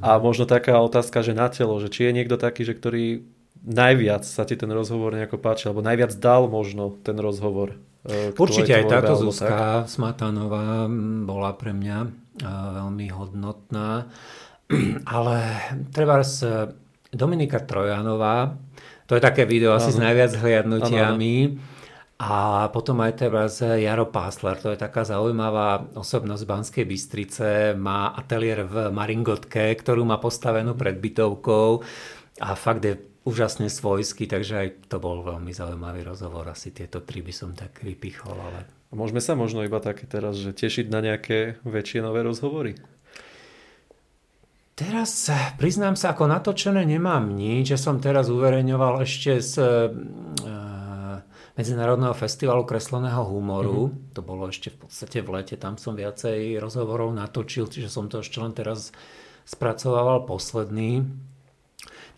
[0.00, 3.20] A možno taká otázka, že na telo, že či je niekto taký, že ktorý
[3.60, 7.76] najviac sa ti ten rozhovor nejako páči, alebo najviac dal možno ten rozhovor.
[8.08, 10.88] E, Určite aj táto Zuzka Smatanová
[11.28, 12.08] bola pre mňa e,
[12.48, 14.08] veľmi hodnotná.
[15.06, 15.36] Ale
[15.90, 16.70] treba z
[17.10, 18.54] Dominika Trojanová,
[19.10, 21.58] to je také video asi s najviac hliadnutiami.
[22.20, 28.12] A potom aj treba z Jaro Pásler, to je taká zaujímavá osobnosť Banskej Bystrice, má
[28.12, 31.80] ateliér v Maringotke, ktorú má postavenú pred bytovkou
[32.44, 36.44] a fakt je úžasne svojský, takže aj to bol veľmi zaujímavý rozhovor.
[36.52, 38.36] Asi tieto tri by som tak vypichol.
[38.36, 38.68] Ale...
[38.92, 42.76] Môžeme sa možno iba také teraz, že tešiť na nejaké väčšie nové rozhovory?
[44.80, 45.28] Teraz
[45.60, 49.68] priznám sa, ako natočené nemám nič, že som teraz uverejňoval ešte z e,
[51.60, 53.92] Medzinárodného festivalu kresleného humoru.
[53.92, 54.16] Mm-hmm.
[54.16, 58.24] To bolo ešte v podstate v lete, tam som viacej rozhovorov natočil, čiže som to
[58.24, 58.88] ešte len teraz
[59.44, 61.04] spracovával posledný.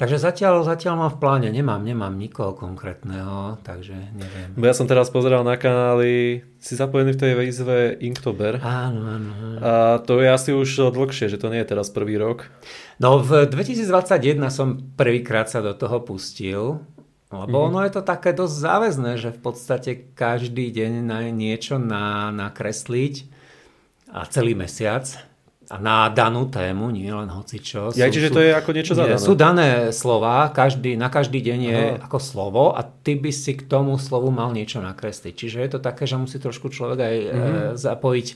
[0.00, 4.48] Takže zatiaľ, zatiaľ mám v pláne, nemám, nemám nikoho konkrétneho, takže neviem.
[4.56, 8.58] Ja som teraz pozeral na kanály, si zapojený v tej výzve Inktober.
[8.64, 9.30] Áno, áno.
[9.60, 12.48] A to je asi už dlhšie, že to nie je teraz prvý rok.
[12.96, 16.80] No v 2021 som prvýkrát sa do toho pustil,
[17.32, 17.68] lebo mm-hmm.
[17.72, 23.24] ono je to také dosť záväzné, že v podstate každý deň na niečo na, nakresliť
[24.12, 25.31] a celý mesiac
[25.80, 27.96] na danú tému, nie len hocičo.
[27.96, 29.22] Ja, sú, čiže sú, to je ako niečo zadané.
[29.22, 32.04] Sú dané slova, každý, na každý deň je Aha.
[32.04, 35.32] ako slovo a ty by si k tomu slovu mal niečo nakresliť.
[35.32, 37.56] Čiže je to také, že musí trošku človek aj mm-hmm.
[37.56, 38.28] e, zapojiť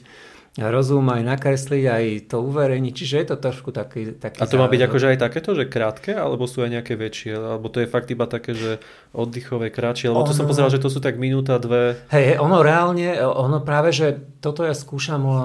[0.57, 2.93] rozum, aj nakresliť, aj to uverejniť.
[2.97, 4.17] Čiže je to trošku taký...
[4.17, 7.37] taký a to má byť akože aj takéto, že krátke, alebo sú aj nejaké väčšie?
[7.37, 8.81] Alebo to je fakt iba také, že
[9.13, 10.09] oddychové, kratšie?
[10.09, 10.29] Lebo ono...
[10.33, 12.01] to som pozeral, že to sú tak minúta, dve...
[12.09, 15.37] Hej, ono reálne, ono práve, že toto ja skúšam e,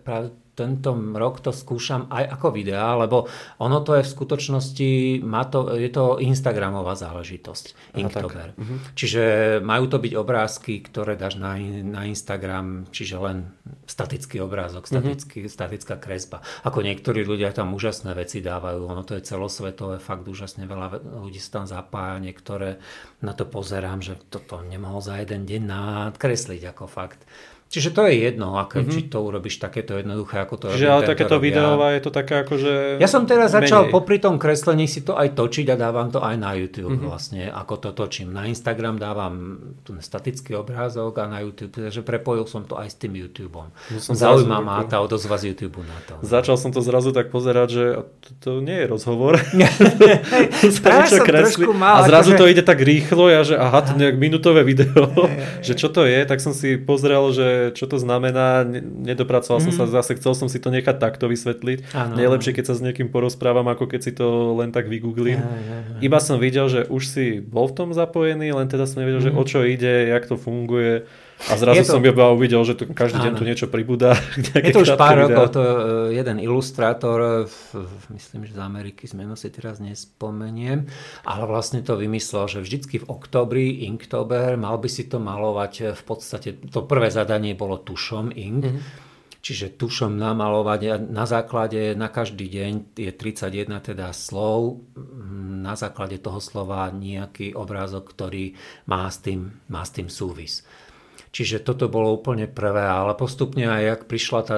[0.00, 3.24] práve tento rok to skúšam aj ako videa, lebo
[3.56, 4.90] ono to je v skutočnosti,
[5.24, 8.52] má to, je to Instagramová záležitosť, Inktober.
[8.52, 8.78] Uh-huh.
[8.92, 9.22] Čiže
[9.64, 13.56] majú to byť obrázky, ktoré dáš na, na Instagram, čiže len
[13.88, 14.90] statický obrázok, mhm.
[14.92, 15.52] statický, uh-huh.
[15.52, 16.44] statická kresba.
[16.68, 21.40] Ako niektorí ľudia tam úžasné veci dávajú, ono to je celosvetové, fakt úžasne veľa ľudí
[21.40, 22.76] sa tam zapája, niektoré
[23.24, 27.22] na to pozerám, že toto nemohol za jeden deň nakresliť ako fakt.
[27.70, 28.90] Čiže to je jedno, ako, mm-hmm.
[28.90, 32.58] či to urobíš takéto jednoduché, ako to Čiže ale takéto videová je to také ako,
[32.58, 32.98] že...
[32.98, 33.70] Ja som teraz menej.
[33.70, 37.06] začal popri tom kreslení si to aj točiť a dávam to aj na YouTube mm-hmm.
[37.06, 38.34] vlastne, ako to točím.
[38.34, 43.14] Na Instagram dávam statický obrázok a na YouTube, takže prepojil som to aj s tým
[43.14, 43.70] YouTubeom.
[43.70, 46.18] No Zaujíma ma tá odozva z YouTube na to.
[46.26, 47.84] Začal som to zrazu tak pozerať, že
[48.18, 49.38] to, to nie je rozhovor.
[50.74, 52.40] som kresli, mal, a zrazu akože...
[52.42, 55.06] to ide tak rýchlo, ja že aha, to nejak minútové video,
[55.66, 59.64] že čo to je, tak som si pozrel, že čo to znamená, nedopracoval mm.
[59.68, 59.92] som sa mhm.
[59.92, 61.92] zase, chcel som si to nechať takto vysvetliť.
[61.92, 62.16] Ano.
[62.16, 65.38] Najlepšie, keď sa s niekým porozprávam, ako keď si to len tak vygooglím.
[65.38, 65.98] Ja, ja, ja.
[66.00, 69.26] Iba som videl, že už si bol v tom zapojený, len teda som nevedel, mm.
[69.28, 71.04] že o čo ide, jak to funguje.
[71.48, 71.96] A zrazu to...
[71.96, 74.12] som iba uvidel, že tu každý deň tu niečo pribúda.
[74.60, 75.24] Je to už pár videa.
[75.24, 75.76] rokov, to e,
[76.20, 77.48] jeden ilustrátor,
[78.12, 80.84] myslím, že z Ameriky, z meno si teraz nespomeniem,
[81.24, 85.84] ale vlastne to vymyslel, že vždycky v oktobri, Inktober, mal by si to malovať e,
[85.96, 89.08] v podstate, to prvé zadanie bolo tušom ink, mm-hmm.
[89.40, 94.84] Čiže tušom namalovať na základe, na každý deň je 31 teda slov,
[95.64, 98.52] na základe toho slova nejaký obrázok, ktorý
[98.84, 100.60] má s tým, má s tým súvis.
[101.30, 104.56] Čiže toto bolo úplne prvé, ale postupne aj jak prišla tá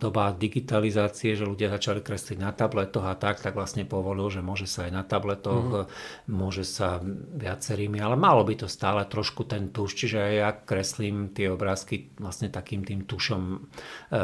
[0.00, 4.64] doba digitalizácie, že ľudia začali kresliť na tabletoch a tak, tak vlastne povolil, že môže
[4.64, 6.32] sa aj na tabletoch, mm.
[6.32, 7.04] môže sa
[7.36, 12.16] viacerými, ale malo by to stále trošku ten tuš, čiže aj ja kreslím tie obrázky
[12.16, 13.56] vlastne takým tým tušom e,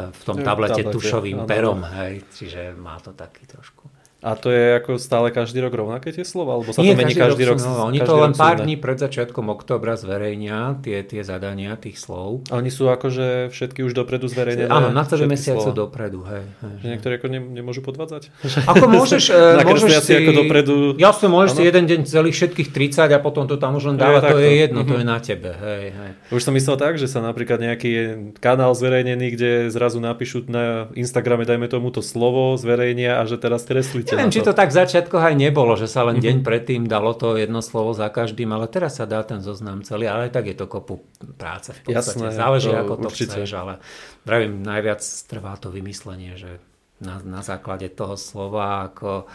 [0.09, 3.92] v tom tablete, tablete tušovým perom, hej, čiže má to taký trošku.
[4.23, 6.55] A to je ako stále každý rok rovnaké tie slova?
[6.55, 7.57] Alebo sa Nie, to mení každý, každý rok?
[7.59, 12.47] rok oni to len pár dní pred začiatkom oktobra zverejnia tie, tie zadania tých slov.
[12.47, 14.71] A oni sú akože všetky už dopredu zverejnené?
[14.71, 16.23] Áno, na celý mesiacu dopredu.
[16.23, 18.31] Hej, hej, že niektorí ako ne, nemôžu podvádzať?
[18.71, 20.13] Ako môžeš, e, môžeš si...
[20.15, 20.73] ako dopredu...
[20.95, 21.57] Jasne, môžeš ano?
[21.59, 24.51] si jeden deň celých všetkých 30 a potom to tam už len dávať, to je
[24.55, 25.11] jedno, to je mhm.
[25.11, 25.51] na tebe.
[25.51, 26.11] Hej, hej.
[26.31, 27.91] Už som myslel tak, že sa napríklad nejaký
[28.39, 33.67] kanál zverejnený, kde zrazu napíšu na Instagrame, dajme tomu to slovo, zverejnia a že teraz
[33.67, 34.12] kreslíte.
[34.13, 36.45] Neviem, či to tak zač- začiatkoch aj nebolo, že sa len deň mhm.
[36.45, 40.29] predtým dalo to jedno slovo za každým, ale teraz sa dá ten zoznam celý, ale
[40.29, 41.01] aj tak je to kopu
[41.33, 42.21] práce v podstate.
[42.21, 43.33] Jasné, Záleží, to ako to určite.
[43.33, 43.73] chceš, ale
[44.21, 46.61] vravím, najviac trvá to vymyslenie, že
[47.01, 49.25] na, na základe toho slova, ako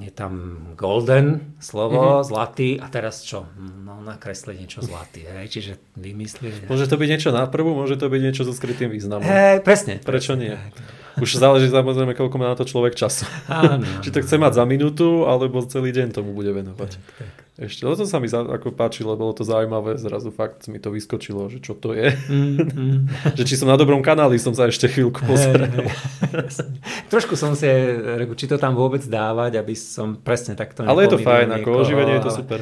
[0.00, 2.28] je tam golden slovo, mm-hmm.
[2.30, 3.44] zlatý a teraz čo?
[3.58, 5.50] No nakresliť niečo zlatý, hej?
[5.52, 6.70] čiže vymyslieť.
[6.70, 9.26] Môže to byť niečo na prvú, môže to byť niečo so skrytým významom.
[9.26, 10.00] Hej, presne.
[10.00, 10.54] Prečo presne, nie?
[10.56, 11.01] Hej.
[11.20, 13.28] Už záleží samozrejme, koľko má na to človek času.
[13.50, 16.90] Áno, Či to chce mať za minútu, alebo celý deň tomu bude venovať.
[16.96, 17.32] Tak, tak.
[17.52, 21.52] Ešte, to sa mi za, ako páčilo, bolo to zaujímavé, zrazu fakt mi to vyskočilo,
[21.52, 22.16] že čo to je.
[22.32, 22.98] Mm, mm.
[23.38, 25.68] že či som na dobrom kanáli, som sa ešte chvíľku pozeral.
[25.68, 25.92] Hey,
[26.32, 26.64] hey.
[27.12, 27.68] Trošku som si
[28.16, 31.76] reku, či to tam vôbec dávať, aby som presne takto Ale je to fajn, niekoho,
[31.76, 32.60] ako oživenie je to super.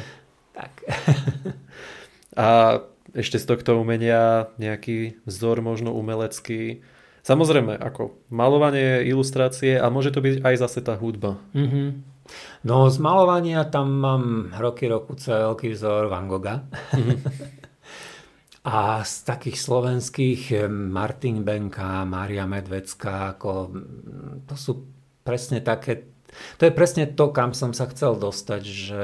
[0.51, 0.71] Tak.
[2.35, 2.47] A
[3.11, 6.83] ešte z tohto umenia nejaký vzor možno umelecký,
[7.21, 11.37] Samozrejme, ako malovanie, ilustrácie a môže to byť aj zase tá hudba.
[11.53, 11.87] Mm-hmm.
[12.65, 14.23] No z malovania tam mám
[14.57, 16.65] roky roku veľký vzor Van Gogha.
[16.93, 17.17] Mm-hmm.
[18.61, 24.71] a z takých slovenských eh, Martin Benka, Mária Medvecká, ako, mm, to sú
[25.25, 26.05] presne také,
[26.61, 29.01] to je presne to, kam som sa chcel dostať, že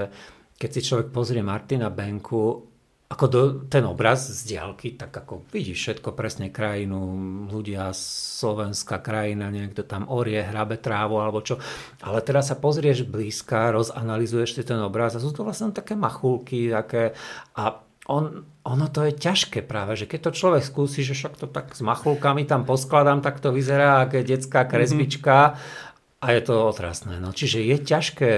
[0.58, 2.66] keď si človek pozrie Martina Benku,
[3.08, 3.42] ako do,
[3.72, 7.00] ten obraz z diálky, tak ako vidíš všetko presne krajinu,
[7.48, 11.56] ľudia, slovenská krajina, niekto tam orie, hrabe trávu alebo čo.
[12.04, 16.68] Ale teraz sa pozrieš blízka, rozanalizuješ si ten obraz a sú to vlastne také machulky,
[16.68, 17.16] také
[17.56, 17.80] a
[18.12, 21.76] on, ono to je ťažké práve, že keď to človek skúsi, že však to tak
[21.76, 26.24] s machulkami tam poskladám, tak to vyzerá ako detská kresbička mm-hmm.
[26.24, 27.20] a je to otrasné.
[27.24, 28.32] No, čiže je ťažké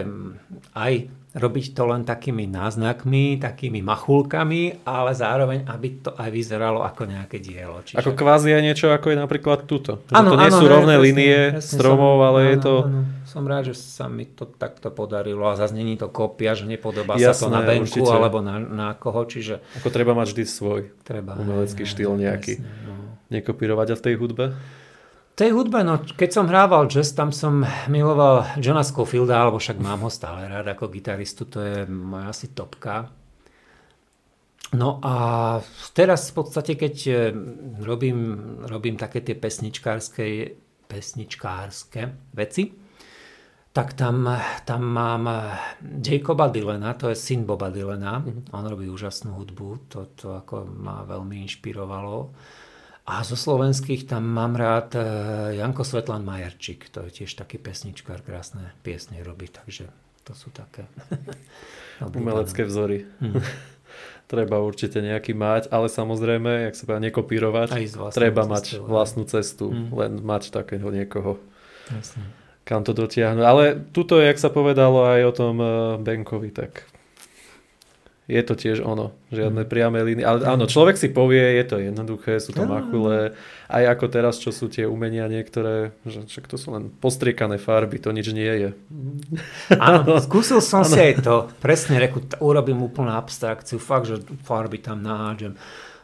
[0.73, 0.93] aj
[1.39, 7.39] robiť to len takými náznakmi, takými machulkami, ale zároveň, aby to aj vyzeralo ako nejaké
[7.39, 7.79] dielo.
[7.81, 7.97] Čiže...
[8.03, 10.03] Ako kvázi aj niečo, ako je napríklad tuto.
[10.11, 12.73] Ano, to nie ano, sú rovné presne, linie presne stromov, som, ale ano, je to...
[12.83, 13.01] Ano.
[13.29, 17.13] Som rád, že sa mi to takto podarilo a zase není to kopia, že nepodobá
[17.15, 18.09] Jasné, sa to na benku určite.
[18.09, 19.61] alebo na, na koho, čiže...
[19.79, 22.53] Ako treba mať vždy svoj treba, umelecký aj, štýl nejaký.
[22.57, 22.93] Jasne, no.
[23.29, 24.45] Nekopírovať a v tej hudbe?
[25.39, 30.03] Tej hudbe, no keď som hrával jazz, tam som miloval Johna Scofielda, alebo však mám
[30.03, 33.07] ho stále rád ako gitaristu, to je moja asi topka.
[34.75, 35.15] No a
[35.95, 37.17] teraz v podstate, keď eh,
[37.79, 38.19] robím,
[38.67, 40.59] robím také tie pesničkárske,
[40.91, 42.75] pesničkárske veci,
[43.69, 44.27] tak tam,
[44.65, 45.23] tam mám
[46.03, 48.19] Jacoba Dylena, to je syn Boba Dylena.
[48.19, 48.51] Mm-hmm.
[48.51, 52.33] On robí úžasnú hudbu, to, to ako ma veľmi inšpirovalo.
[53.09, 55.01] A zo slovenských tam mám rád e,
[55.57, 56.93] Janko Svetlan Majerčík.
[56.93, 59.89] To je tiež taký pesničkár, krásne piesne robí, takže
[60.21, 60.85] to sú také
[62.05, 63.09] umelecké vzory.
[63.17, 63.41] Hmm.
[64.29, 67.67] treba určite nejaký mať, ale samozrejme, jak sa povedal, nekopírovať,
[68.13, 69.89] treba mať cestu, vlastnú cestu, hmm.
[69.89, 71.41] len mať takého niekoho.
[71.89, 72.21] Jasne.
[72.61, 73.41] Kam to dotiahnuť.
[73.41, 75.67] Ale tuto, jak sa povedalo aj o tom e,
[75.97, 76.85] Benkovi, tak
[78.29, 79.69] je to tiež ono, žiadne mm.
[79.73, 80.21] priame línie.
[80.21, 83.33] Ale áno, človek si povie, je to jednoduché, sú to machule,
[83.65, 87.97] aj ako teraz, čo sú tie umenia niektoré, že však to sú len postriekané farby,
[87.97, 88.69] to nič nie je.
[89.73, 90.93] Áno, skúsil som ano.
[90.93, 95.57] si aj to, presne reku, urobím úplnú abstrakciu, fakt, že farby tam nahádžem.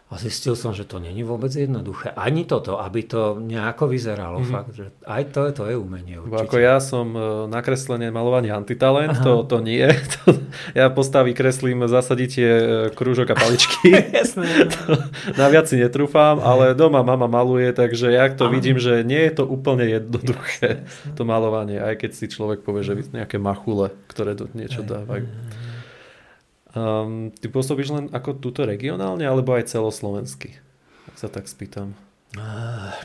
[0.05, 2.13] A zistil som, že to není vôbec jednoduché.
[2.13, 4.37] Ani toto, aby to nejako vyzeralo.
[4.37, 4.53] Mm-hmm.
[4.53, 6.45] Fakt, že aj to, to je umenie určite.
[6.45, 9.81] Ako ja som e, nakreslenie malovanie antitalent, to, to nie.
[10.25, 10.37] To,
[10.77, 12.47] ja postavy kreslím zasaditie
[12.93, 13.97] krúžok a paličky.
[14.21, 14.69] Jasné.
[15.41, 18.53] Na viac si netrúfam, ale doma mama maluje, takže ja to Aha.
[18.53, 20.85] vidím, že nie je to úplne jednoduché
[21.17, 25.25] to malovanie, aj keď si človek povie, že nejaké machule, ktoré do niečo dávajú.
[26.75, 30.59] Um, ty pôsobíš len ako túto regionálne, alebo aj celoslovensky?
[31.07, 31.95] Ak sa tak spýtam.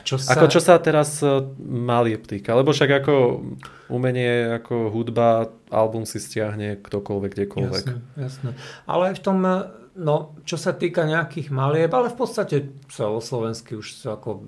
[0.03, 0.35] Čo sa...
[0.35, 2.51] Ako čo sa teraz uh, mali týka?
[2.51, 3.39] Lebo však ako
[3.87, 7.85] umenie, ako hudba, album si stiahne ktokoľvek, kdekoľvek.
[7.87, 8.49] Jasné, jasné.
[8.83, 13.79] Ale aj v tom, uh, no, čo sa týka nejakých malieb, ale v podstate celoslovensky
[13.79, 14.43] už ako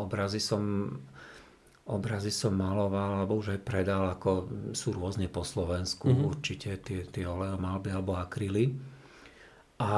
[0.00, 0.96] obrazy som
[1.86, 4.30] obrazy som maloval, alebo už aj predal, ako
[4.70, 6.28] sú rôzne po Slovensku, mm-hmm.
[6.28, 8.70] určite tie, tie oleomalby alebo akryly.
[9.82, 9.92] A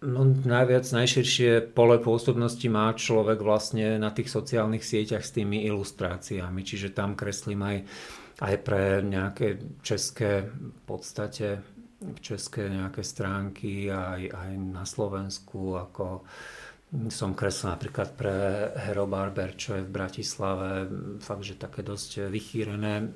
[0.00, 6.64] no, najviac, najširšie pole pôsobnosti má človek vlastne na tých sociálnych sieťach s tými ilustráciami,
[6.64, 7.78] čiže tam kreslím aj,
[8.40, 11.76] aj pre nejaké české v podstate
[12.20, 16.28] české nejaké stránky aj, aj na Slovensku ako
[17.10, 18.34] som kreslil napríklad pre
[18.86, 20.86] Hero Barber, čo je v Bratislave,
[21.18, 23.06] fakt, že také dosť vychýrené e,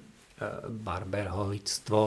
[0.69, 2.01] barberholictvo.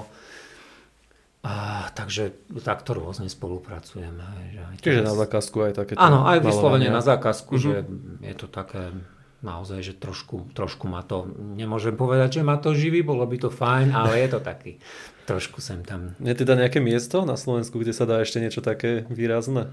[1.44, 4.24] A, takže takto rôzne spolupracujeme.
[4.56, 5.92] Že aj Čiže na zákazku aj také.
[6.00, 7.68] Áno, aj vyslovene na zákazku, mm-hmm.
[7.68, 8.96] že je to také
[9.44, 13.52] naozaj, že trošku, trošku ma to, nemôžem povedať, že ma to živí, bolo by to
[13.52, 14.80] fajn, ale je to taký,
[15.28, 16.16] trošku sem tam.
[16.24, 19.68] Je teda nejaké miesto na Slovensku, kde sa dá ešte niečo také výrazné?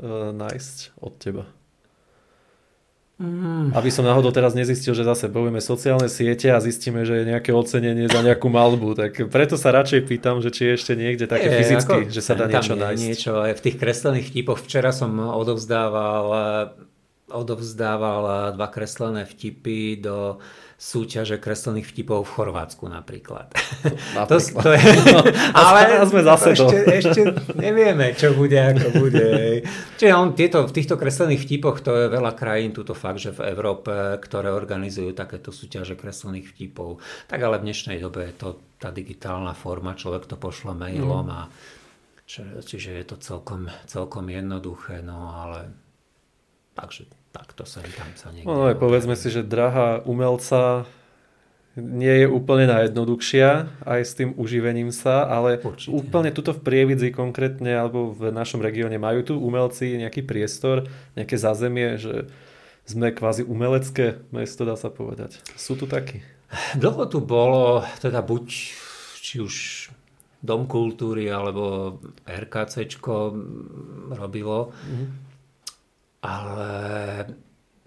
[0.00, 1.44] Uh, nájsť od teba?
[3.20, 3.76] Mm.
[3.76, 7.52] Aby som náhodou teraz nezistil, že zase povieme sociálne siete a zistíme, že je nejaké
[7.52, 8.96] ocenenie za nejakú malbu.
[8.96, 12.22] Tak preto sa radšej pýtam, že či je ešte niekde také je, fyzicky, ako, že
[12.24, 13.00] sa dá niečo nájsť.
[13.04, 14.64] Niečo, aj v tých kreslených vtipoch.
[14.64, 16.26] Včera som odovzdával,
[17.28, 20.40] odovzdával dva kreslené vtipy do
[20.80, 23.52] súťaže kreslených vtipov v Chorvátsku napríklad.
[24.16, 24.28] napríklad.
[24.30, 24.80] To, to je,
[25.12, 25.20] no,
[25.52, 27.20] ale sme zase ešte, ešte
[27.58, 29.60] nevieme, čo bude, ako bude.
[30.00, 33.52] Čiže on, tieto, v týchto kreslených vtipoch to je veľa krajín, túto fakt, že v
[33.52, 33.92] Európe,
[34.24, 37.02] ktoré organizujú takéto súťaže kreslených vtipov.
[37.28, 38.48] Tak ale v dnešnej dobe je to
[38.80, 41.34] tá digitálna forma, človek to pošle mailom mm.
[41.34, 41.40] a
[42.24, 45.89] či, čiže je to celkom, celkom jednoduché, no ale
[46.74, 48.46] takže takto sa tam sa niekde...
[48.46, 50.86] No, povedzme si, že drahá umelca
[51.78, 53.48] nie je úplne najjednoduchšia
[53.86, 55.94] aj s tým uživením sa, ale Určite.
[55.94, 61.38] úplne tuto v Prievidzi konkrétne alebo v našom regióne majú tu umelci nejaký priestor, nejaké
[61.38, 62.26] zázemie, že
[62.90, 65.38] sme kvázi umelecké mesto, dá sa povedať.
[65.54, 66.26] Sú tu takí?
[66.74, 68.46] Dlho tu bolo, teda buď
[69.22, 69.54] či už
[70.40, 73.36] Dom kultúry alebo RKCčko
[74.16, 74.72] robilo.
[74.72, 75.29] Mm-hmm
[76.20, 76.72] ale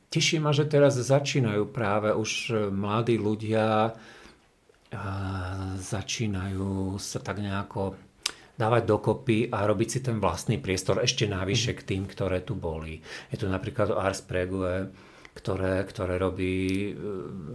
[0.10, 3.94] teší ma, že teraz začínajú práve už mladí ľudia
[5.78, 7.98] začínajú sa tak nejako
[8.54, 13.02] dávať dokopy a robiť si ten vlastný priestor ešte navyše k tým, ktoré tu boli.
[13.34, 14.94] Je tu napríklad Ars Pregue,
[15.34, 16.98] ktoré, ktoré robí e,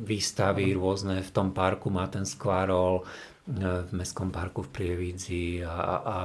[0.03, 6.03] výstavy rôzne v tom parku, má ten skvárol e, v Mestskom parku v Prievidzi a,
[6.03, 6.17] a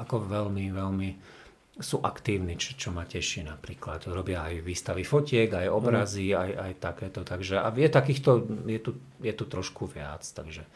[0.00, 1.08] ako veľmi, veľmi
[1.78, 4.10] sú aktívni, čo, čo ma teší napríklad.
[4.10, 6.38] Robia aj výstavy fotiek, aj obrazy, mm.
[6.38, 7.20] aj, aj takéto.
[7.22, 8.30] Takže a je takýchto,
[8.66, 8.90] je tu,
[9.22, 10.66] je tu trošku viac, takže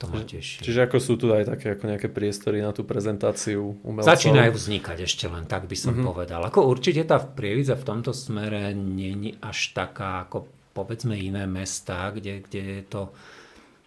[0.00, 0.64] to ma teší.
[0.64, 4.08] Čiže ako sú tu aj také ako nejaké priestory na tú prezentáciu umelcov?
[4.08, 6.08] Začínajú vznikať ešte len, tak by som mm-hmm.
[6.08, 6.40] povedal.
[6.46, 12.46] Ako určite tá prievidza v tomto smere není až taká ako povedzme iné mesta, kde,
[12.46, 13.02] kde je to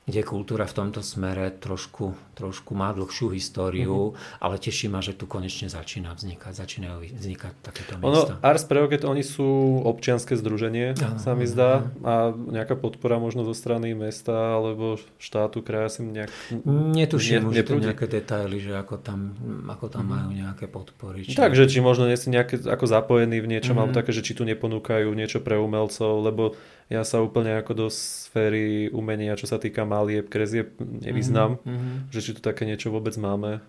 [0.04, 4.44] kde kultúra v tomto smere trošku, trošku má dlhšiu históriu, mm-hmm.
[4.44, 8.36] ale teší ma, že tu konečne začína vznikať, začínajú vznikať takéto miesta.
[8.36, 13.48] Ono, Ars Preoget, oni sú občianske združenie, ano, sa mi zdá, a nejaká podpora možno
[13.48, 16.32] zo strany mesta alebo štátu, kraja si nejak...
[16.68, 19.40] Netuším ne, už nejaké detaily, že ako tam,
[19.72, 20.20] ako tam mm-hmm.
[20.20, 21.24] majú nejaké podpory.
[21.24, 21.40] Či...
[21.40, 23.96] Takže či možno nie si nejaké, ako zapojený v niečom, mm-hmm.
[23.96, 26.60] alebo také, že či tu neponúkajú niečo pre umelcov, lebo
[26.92, 31.96] ja sa úplne ako do sféry umenia, čo sa týka malieb, krezieb, nevyznám, mm-hmm.
[32.12, 33.64] že či tu také niečo vôbec máme.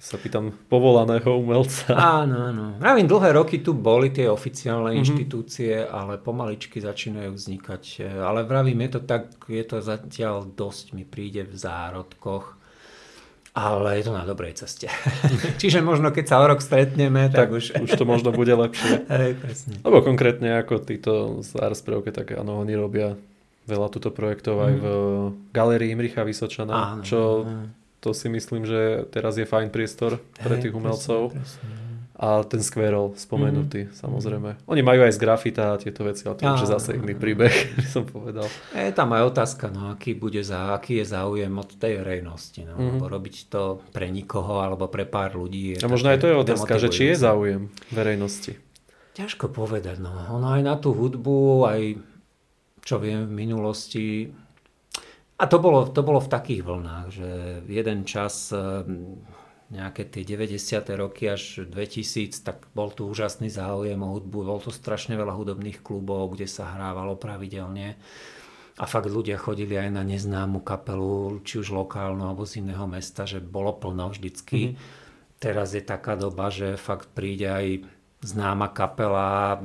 [0.00, 1.92] Sa pýtam povolaného umelca.
[2.24, 2.80] Áno, áno.
[2.80, 5.00] Pravím, dlhé roky tu boli tie oficiálne mm-hmm.
[5.04, 8.08] inštitúcie, ale pomaličky začínajú vznikať.
[8.16, 12.59] Ale vravím, je to tak, je to zatiaľ dosť mi príde v zárodkoch
[13.54, 14.86] ale je to na dobrej ceste.
[15.60, 17.64] Čiže možno keď sa o rok stretneme, tak, tak už...
[17.82, 19.06] už to možno bude lepšie.
[19.10, 19.74] Hej, presne.
[19.82, 23.18] Lebo konkrétne ako títo z Ars Prevke, tak áno, oni robia
[23.66, 24.64] veľa túto projektov mm.
[24.64, 24.86] aj v
[25.50, 27.70] Galerii Imricha Vysočana, áno, čo áno.
[28.02, 31.34] to si myslím, že teraz je fajn priestor pre Hej, tých umelcov.
[31.34, 31.89] Presne, presne.
[32.20, 33.96] A ten Squirrel spomenutý, mm.
[33.96, 34.50] samozrejme.
[34.68, 37.48] Oni majú aj z grafita a tieto veci, ale to je zase iný príbeh,
[37.80, 38.44] by som povedal.
[38.76, 42.60] Je tam aj otázka, no, aký, bude za, aký je záujem od tej verejnosti.
[42.68, 43.08] No, mm.
[43.08, 45.80] robiť to pre nikoho alebo pre pár ľudí.
[45.80, 48.60] A možno aj to je otázka, že či je záujem verejnosti.
[49.16, 50.04] Ťažko povedať.
[50.04, 50.12] No.
[50.12, 51.80] Ono aj na tú hudbu, aj
[52.84, 54.28] čo viem v minulosti,
[55.40, 57.28] a to bolo, to bolo v takých vlnách, že
[57.64, 58.52] jeden čas
[59.70, 60.82] nejaké tie 90.
[60.98, 65.78] roky až 2000, tak bol tu úžasný záujem o hudbu, bol to strašne veľa hudobných
[65.80, 67.94] klubov, kde sa hrávalo pravidelne.
[68.80, 73.28] A fakt ľudia chodili aj na neznámu kapelu, či už lokálnu alebo z iného mesta,
[73.28, 74.74] že bolo plno vždycky.
[74.74, 74.98] Mm-hmm.
[75.38, 77.86] Teraz je taká doba, že fakt príde aj
[78.26, 79.62] známa kapela,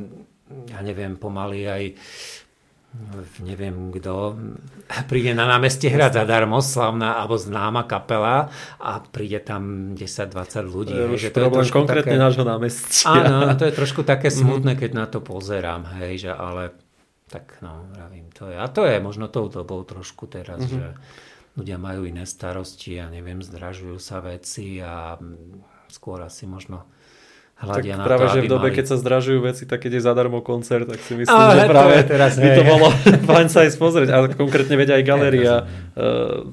[0.69, 1.83] ja neviem, pomaly aj
[3.43, 4.39] neviem kto,
[5.11, 10.95] príde na námestie hrať zadarmo, slavná alebo známa kapela a príde tam 10-20 ľudí.
[10.95, 12.25] Je že to problém je konkrétne také...
[12.25, 13.07] nášho námestia.
[13.11, 14.35] Áno, to je trošku také mhm.
[14.35, 16.75] smutné, keď na to pozerám, hej, že ale
[17.25, 18.55] tak no, vravím, to je.
[18.55, 20.77] A to je možno tou dobou trošku teraz, mm-hmm.
[20.77, 20.85] že
[21.57, 25.17] ľudia majú iné starosti a neviem, zdražujú sa veci a
[25.89, 26.85] skôr asi možno
[27.55, 28.75] hľadia tak na práve, to, že v dobe, mali...
[28.75, 31.95] keď sa zdražujú veci, tak keď je zadarmo koncert, tak si myslím, Ale že práve
[32.03, 32.87] to teraz, by to bolo
[33.31, 34.09] fajn sa aj pozrieť.
[34.11, 36.43] Ale konkrétne veď aj galéria uh,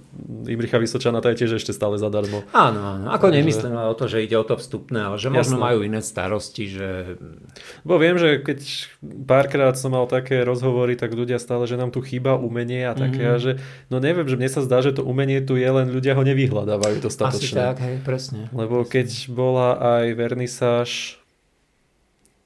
[0.47, 2.47] Imricha Vysočana, to je tiež ešte stále zadarmo.
[2.55, 3.05] Áno, áno.
[3.11, 3.35] Ako Takže...
[3.35, 5.67] nemyslím o to, že ide o to vstupné, ale že možno Jasne.
[5.67, 6.89] majú iné starosti, že...
[7.83, 8.63] Bo viem, že keď
[9.27, 13.27] párkrát som mal také rozhovory, tak ľudia stále, že nám tu chýba umenie a také,
[13.27, 13.43] mm-hmm.
[13.43, 13.53] že
[13.91, 17.03] no neviem, že mne sa zdá, že to umenie tu je, len ľudia ho nevyhľadávajú
[17.03, 17.59] dostatočne.
[17.59, 18.47] Asi tak, hej, presne.
[18.55, 20.93] Lebo keď bola aj vernisáž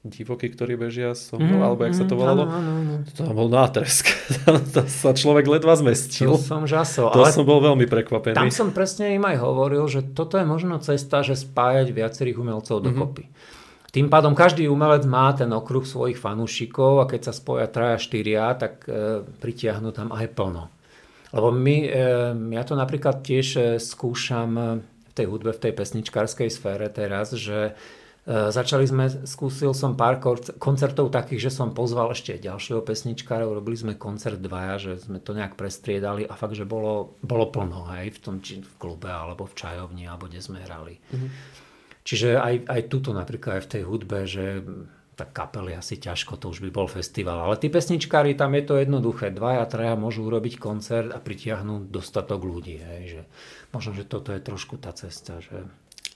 [0.09, 2.43] divoký, ktorý bežia so mnou, mm, alebo jak mm, sa to volalo.
[2.47, 2.93] Áno, áno, áno.
[3.15, 4.05] To bol nátresk.
[4.75, 6.33] to sa človek ledva zmestil.
[6.33, 7.11] To som žasol.
[7.13, 8.35] To ale som bol veľmi prekvapený.
[8.35, 12.79] Tam som presne im aj hovoril, že toto je možno cesta, že spájať viacerých umelcov
[12.79, 12.87] mm-hmm.
[12.91, 13.23] dokopy.
[13.87, 18.51] Tým pádom každý umelec má ten okruh svojich fanúšikov a keď sa spoja traja, štyria,
[18.53, 20.69] tak e, pritiahnu tam aj plno.
[21.31, 21.89] Lebo my, e,
[22.55, 27.35] ja to napríklad tiež e, skúšam e, v tej hudbe, v tej pesničkárskej sfére teraz,
[27.35, 27.75] že
[28.27, 30.19] začali sme, skúsil som pár
[30.59, 35.31] koncertov takých, že som pozval ešte ďalšieho pesničkára, robili sme koncert dvaja, že sme to
[35.31, 39.47] nejak prestriedali a fakt, že bolo, bolo plno aj v tom či v klube alebo
[39.47, 40.99] v čajovni alebo kde sme hrali.
[40.99, 41.29] Mm-hmm.
[42.03, 44.59] Čiže aj, aj tuto napríklad aj v tej hudbe, že
[45.17, 47.41] tak kapely asi ťažko, to už by bol festival.
[47.41, 49.33] Ale tí pesničkári, tam je to jednoduché.
[49.33, 52.77] Dvaja, traja môžu urobiť koncert a pritiahnuť dostatok ľudí.
[52.77, 53.21] Hej, že
[53.73, 55.65] možno, že toto je trošku tá cesta, že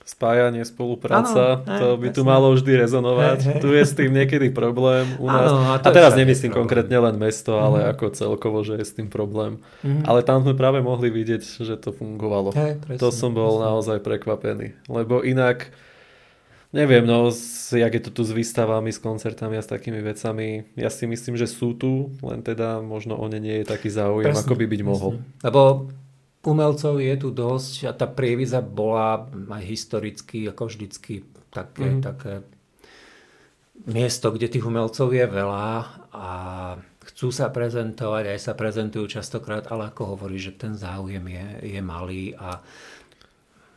[0.02, 3.38] spájanie, spolupráca, ano, to by tu malo vždy rezonovať.
[3.38, 3.60] Hej, hej.
[3.62, 5.48] Tu je s tým niekedy problém u nás.
[5.48, 6.60] Ano, a, a teraz nemyslím problém.
[6.66, 7.88] konkrétne len mesto, ale mm.
[7.94, 9.62] ako celkovo, že je s tým problém.
[9.86, 10.02] Mm.
[10.06, 12.50] Ale tam sme práve mohli vidieť, že to fungovalo.
[12.54, 13.66] Hej, presne, to som bol presne.
[13.70, 14.66] naozaj prekvapený.
[14.90, 15.70] Lebo inak,
[16.74, 17.30] neviem, no,
[17.70, 21.38] jak je to tu s výstavami, s koncertami a s takými vecami, ja si myslím,
[21.38, 24.64] že sú tu, len teda možno o ne nie je taký záujem, presne, ako by
[24.66, 24.90] byť presne.
[24.90, 25.12] mohol.
[25.46, 25.62] Lebo
[26.42, 31.22] umelcov je tu dosť a tá prieviza bola aj historicky ako vždycky
[31.54, 32.00] také, mm.
[32.02, 32.32] také
[33.86, 35.68] miesto, kde tých umelcov je veľa
[36.12, 36.28] a
[37.02, 41.46] chcú sa prezentovať, aj sa prezentujú častokrát, ale ako hovorí, že ten záujem je,
[41.78, 42.62] je malý a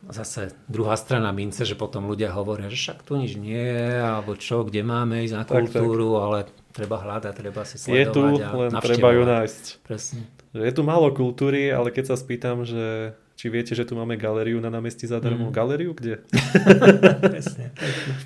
[0.06, 4.38] zase druhá strana mince, že potom ľudia hovoria, že však tu nič nie je, alebo
[4.38, 6.22] čo, kde máme ísť na kultúru, tak, tak.
[6.22, 6.38] ale
[6.70, 7.98] treba hľadať, treba si sledovať.
[7.98, 9.64] Je tu, a len treba ju nájsť.
[9.82, 10.22] Presne.
[10.62, 14.64] Je tu málo kultúry, ale keď sa spýtam, že či viete, že tu máme galériu
[14.64, 15.52] na námestí zadarmo.
[15.52, 15.52] Mm.
[15.52, 16.24] Galériu kde?
[17.32, 18.24] presne, presne.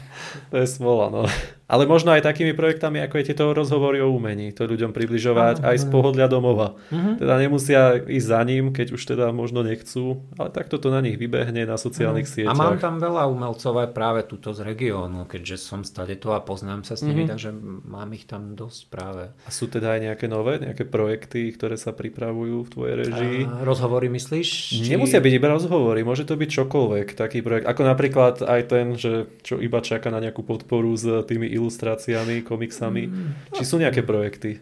[0.54, 1.22] To je smola, no.
[1.70, 5.76] Ale možno aj takými projektami, ako je tieto rozhovory o umení, to ľuďom približovať aj
[5.78, 6.74] z pohodlia domova.
[6.90, 7.14] Mm-hmm.
[7.22, 11.14] Teda nemusia ísť za ním, keď už teda možno nechcú, ale takto to na nich
[11.14, 12.32] vybehne na sociálnych mm.
[12.34, 12.58] sieťach.
[12.58, 16.42] A mám tam veľa umelcov aj práve túto z regiónu, keďže som stade to a
[16.42, 17.30] poznám sa s nimi, mm-hmm.
[17.30, 17.54] takže
[17.86, 19.30] mám ich tam dosť práve.
[19.46, 23.38] A sú teda aj nejaké nové, nejaké projekty, ktoré sa pripravujú v tvojej režii?
[23.46, 24.48] A rozhovory myslíš?
[24.74, 24.90] Či...
[24.90, 27.70] Nemusia byť iba rozhovory, môže to byť čokoľvek, taký projekt.
[27.70, 33.04] Ako napríklad aj ten, že čo iba čaká na nejakú podporu s tými ilustráciami, komiksami.
[33.06, 34.58] Mm, Či sú nejaké projekty,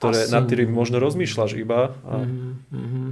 [0.00, 0.32] ktoré, Asi...
[0.32, 1.92] nad ktorými možno rozmýšľaš iba?
[2.08, 2.24] A...
[2.24, 3.08] Mm-hmm.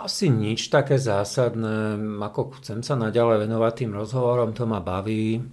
[0.00, 2.00] Asi nič také zásadné.
[2.24, 5.36] Ako chcem sa naďalej venovať tým rozhovorom, to ma baví.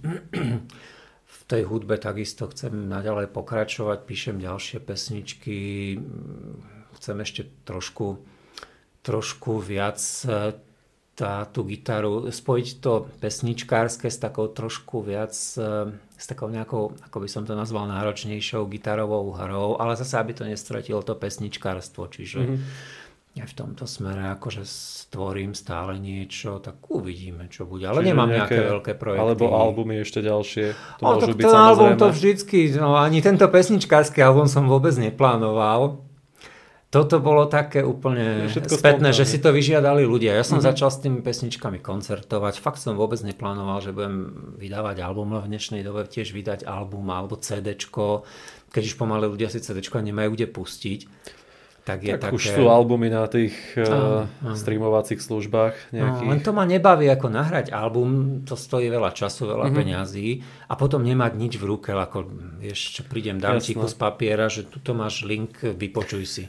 [1.28, 5.96] V tej hudbe takisto chcem naďalej pokračovať, píšem ďalšie pesničky.
[6.96, 8.20] Chcem ešte trošku,
[9.04, 10.00] trošku viac
[11.18, 17.18] tá, tú gitaru, spojiť to pesničkárske s takou trošku viac, eh, s takou nejakou, ako
[17.18, 22.38] by som to nazval, náročnejšou gitarovou hrou, ale zase, aby to nestratilo to pesničkárstvo, čiže
[22.38, 23.42] mm-hmm.
[23.42, 27.86] aj v tomto smere akože stvorím stále niečo, tak uvidíme, čo bude.
[27.90, 29.22] Ale Čiže nemám nejaké, nejaké veľké projekty.
[29.26, 30.66] Alebo albumy ešte ďalšie.
[30.98, 31.66] To o, môžu tak byť ten samozrejme.
[31.66, 36.07] album to vždycky, no ani tento pesničkársky album som vôbec neplánoval.
[36.88, 40.32] Toto bolo také úplne spätné, že si to vyžiadali ľudia.
[40.32, 40.68] Ja som mm-hmm.
[40.72, 42.64] začal s tými pesničkami koncertovať.
[42.64, 47.36] Fakt som vôbec neplánoval, že budem vydávať album, v dnešnej dobe tiež vydať album alebo
[47.36, 48.24] CDčko,
[48.72, 51.00] keď už pomaly ľudia si CDčko nemajú kde pustiť
[51.88, 52.36] tak je tak také...
[52.36, 56.28] už sú albumy na tých uh, streamovacích službách nejakých.
[56.28, 59.78] No, len to ma nebaví ako nahrať album, to stojí veľa času, veľa mm-hmm.
[59.80, 60.28] peňazí
[60.68, 62.28] a potom nemať nič v ruke, ako
[62.60, 66.44] vieš, prídem, dám ti kus papiera, že tuto máš link, vypočuj si.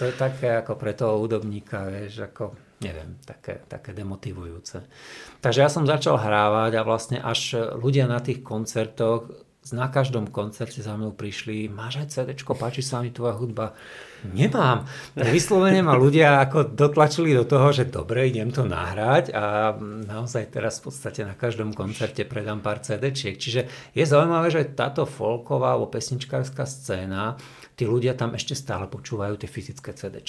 [0.00, 4.82] To je také ako pre toho údobníka, vieš, ako neviem, také, také demotivujúce.
[5.38, 9.30] Takže ja som začal hrávať a vlastne až ľudia na tých koncertoch
[9.70, 13.78] na každom koncerte za mnou prišli, máš aj CD, páči sa mi tvoja hudba?
[14.26, 14.90] Nemám.
[15.14, 20.82] Vyslovene ma ľudia ako dotlačili do toho, že dobre, idem to nahrať a naozaj teraz
[20.82, 25.94] v podstate na každom koncerte predám pár cd Čiže je zaujímavé, že táto folková alebo
[25.94, 27.38] pesničkárska scéna,
[27.82, 30.22] tí ľudia tam ešte stále počúvajú tie fyzické cd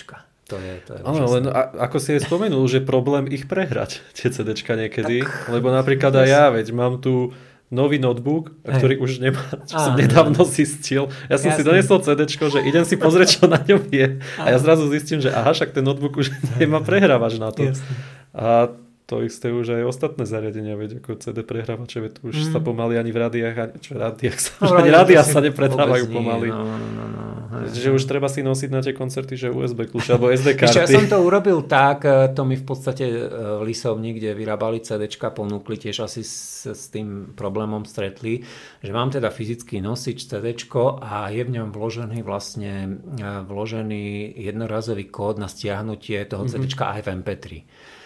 [0.49, 4.01] to je, to je Áno, len a, ako si aj spomenul, že problém ich prehrať
[4.17, 7.29] tie cd niekedy, tak, lebo napríklad aj ja, veď mám tu
[7.69, 8.73] nový notebook, Hej.
[8.81, 11.13] ktorý už nemá, čo som nedávno zistil.
[11.29, 11.61] Ja som Jasne.
[11.61, 14.21] si donesol CD, že idem si pozrieť, čo na ňom je.
[14.41, 17.69] A ja zrazu zistím, že aha, však ten notebook už nemá prehrávač na to.
[17.69, 17.93] Jasne.
[18.33, 18.73] A
[19.13, 22.51] to isté už aj ostatné zariadenia, veď ako CD prehrávače, veď už mm.
[22.55, 26.07] sa pomaly ani v rádiách, ani, čo v rádiách sa, no, ani rádia sa nepredávajú
[26.07, 26.49] pomaly.
[26.49, 27.23] No, no, no,
[27.53, 27.69] no.
[27.69, 30.73] Že už treba si nosiť na tie koncerty, že USB kľúč alebo SD karty.
[30.73, 33.15] Ešte ja som to urobil tak, e, to mi v podstate e,
[33.59, 38.41] v Lisovni, kde vyrábali CDčka, ponúkli, tiež asi s, s tým problémom stretli,
[38.81, 42.73] že mám teda fyzický nosič CDčko a je v ňom vložený vlastne
[43.15, 46.65] e, vložený jednorazový kód na stiahnutie toho mm-hmm.
[46.65, 47.45] CDčka aj v MP3.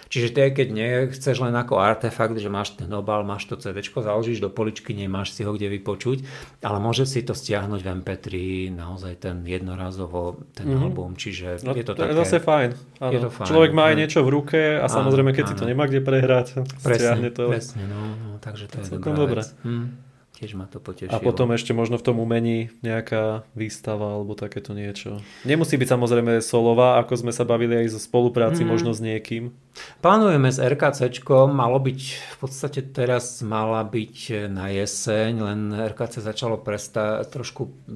[0.07, 4.39] Čiže ty, keď nechceš len ako artefakt, že máš ten obal, máš to CD, založíš
[4.39, 6.23] do poličky, nemáš si ho kde vypočuť,
[6.63, 8.27] ale môže si to stiahnuť v MP3,
[8.71, 10.85] naozaj ten jednorazovo, ten mm-hmm.
[10.87, 12.15] album, čiže no, je to, to také...
[12.15, 12.69] je zase fajn.
[13.11, 13.47] Je to fajn.
[13.47, 15.51] Človek má aj niečo v ruke a áno, samozrejme, keď áno.
[15.51, 16.47] si to nemá kde prehrať,
[16.79, 17.43] presne, stiahne to.
[17.51, 19.51] Presne, no, no takže to, to je dobrá vec.
[19.67, 20.06] Hm.
[20.37, 21.17] Tiež ma to potešilo.
[21.17, 25.17] A potom ešte možno v tom umení nejaká výstava alebo takéto niečo.
[25.41, 28.69] Nemusí byť samozrejme solová, ako sme sa bavili aj zo spolupráci mm.
[28.69, 29.49] možno s niekým.
[29.97, 36.61] Plánujeme s RKCčkom, malo byť, v podstate teraz mala byť na jeseň, len RKC začalo
[36.61, 37.89] presta trošku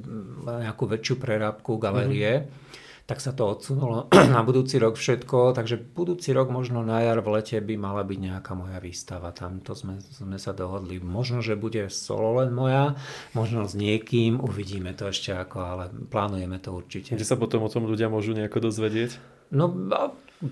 [0.65, 2.49] nejakú väčšiu prerábku galerie.
[2.49, 2.71] Mm
[3.11, 7.35] tak sa to odsunulo na budúci rok všetko, takže budúci rok možno na jar v
[7.35, 9.35] lete by mala byť nejaká moja výstava.
[9.35, 11.03] Tam to sme, sme sa dohodli.
[11.03, 12.95] Možno, že bude solo len moja,
[13.35, 17.19] možno s niekým, uvidíme to ešte ako, ale plánujeme to určite.
[17.19, 19.19] Kde sa potom o tom ľudia môžu nejako dozvedieť?
[19.51, 19.67] No,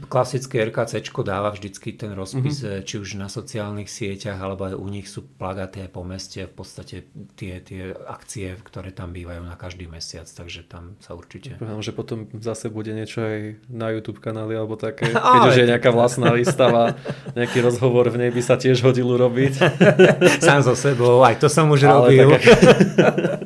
[0.09, 2.85] klasické RKC dáva vždycky ten rozpis, mm-hmm.
[2.85, 6.53] či už na sociálnych sieťach, alebo aj u nich sú plagaty aj po meste, v
[6.53, 11.57] podstate tie, tie akcie, ktoré tam bývajú na každý mesiac, takže tam sa určite...
[11.57, 13.37] Poviem, že potom zase bude niečo aj
[13.69, 16.93] na YouTube kanáli, alebo také, keď už je nejaká vlastná výstava,
[17.33, 19.53] nejaký rozhovor v nej by sa tiež hodil urobiť.
[20.45, 22.29] Sám so sebou, aj to som už Ale robil.
[22.37, 23.38] Tak,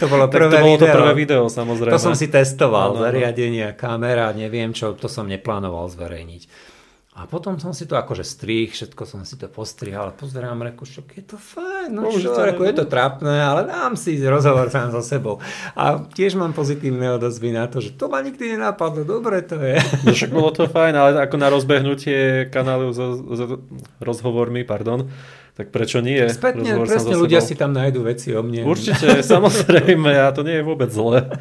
[0.00, 0.82] to bolo prvé to bolo video.
[0.82, 1.94] to prvé video, samozrejme.
[1.94, 6.74] To som si testoval, zariadenie, kamera, neviem čo, to som neplánoval zverejniť.
[7.16, 11.00] A potom som si to akože strih, všetko som si to postrihal, pozerám, reku, čo
[11.00, 15.00] je to fajn, no čo, reku, je to trápne, ale dám si rozhovor sám so
[15.00, 15.40] sebou.
[15.72, 19.80] A tiež mám pozitívne odozvy na to, že to ma nikdy nenapadlo, dobre to je.
[20.04, 23.64] No však bolo to fajn, ale ako na rozbehnutie kanálu so, so
[23.96, 25.08] rozhovormi, pardon,
[25.56, 26.20] tak prečo nie?
[26.28, 28.68] Spätne, presne ľudia si tam nájdú veci o mne.
[28.68, 31.32] Určite, samozrejme, a to nie je vôbec zle.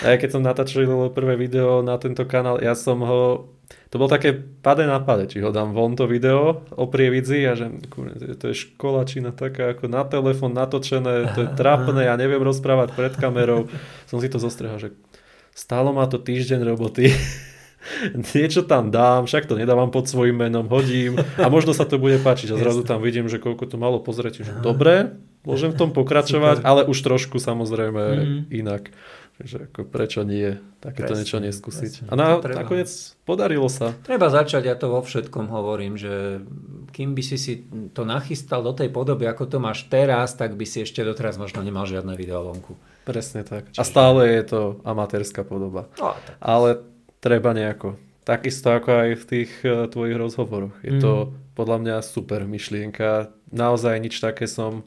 [0.00, 3.52] A ja keď som natáčal prvé video na tento kanál, ja som ho
[3.90, 7.58] to bolo také pade na pade, či ho dám von to video o prievidzi a
[7.58, 7.70] že
[8.38, 13.14] to je školačina taká ako na telefon natočené, to je trápne, ja neviem rozprávať pred
[13.18, 13.66] kamerou.
[14.06, 14.94] Som si to zostrehal, že
[15.54, 17.10] stálo ma to týždeň roboty.
[18.34, 22.20] Niečo tam dám, však to nedávam pod svojim menom, hodím a možno sa to bude
[22.20, 25.90] páčiť a zrazu tam vidím, že koľko to malo pozrieť, že dobre, môžem v tom
[25.90, 28.40] pokračovať, ale už trošku samozrejme mm-hmm.
[28.52, 28.92] inak.
[29.40, 31.92] Takže ako prečo nie takéto presne, niečo neskúsiť.
[32.04, 32.12] Presne.
[32.12, 32.92] A na, nakoniec
[33.24, 33.96] podarilo sa.
[34.04, 36.44] Treba začať, ja to vo všetkom hovorím, že
[36.92, 37.64] kým by si si
[37.96, 41.64] to nachystal do tej podoby, ako to máš teraz, tak by si ešte doteraz možno
[41.64, 42.76] nemal žiadne video vonku.
[43.08, 43.72] Presne tak.
[43.72, 43.80] Čiže...
[43.80, 45.88] A stále je to amatérska podoba.
[45.96, 46.36] No, tak.
[46.36, 46.84] Ale
[47.20, 48.00] treba nejako.
[48.24, 50.76] Takisto ako aj v tých uh, tvojich rozhovoroch.
[50.84, 51.00] Je mm.
[51.00, 51.30] to mhm.
[51.54, 53.32] podľa mňa super myšlienka.
[53.52, 54.84] Naozaj nič také som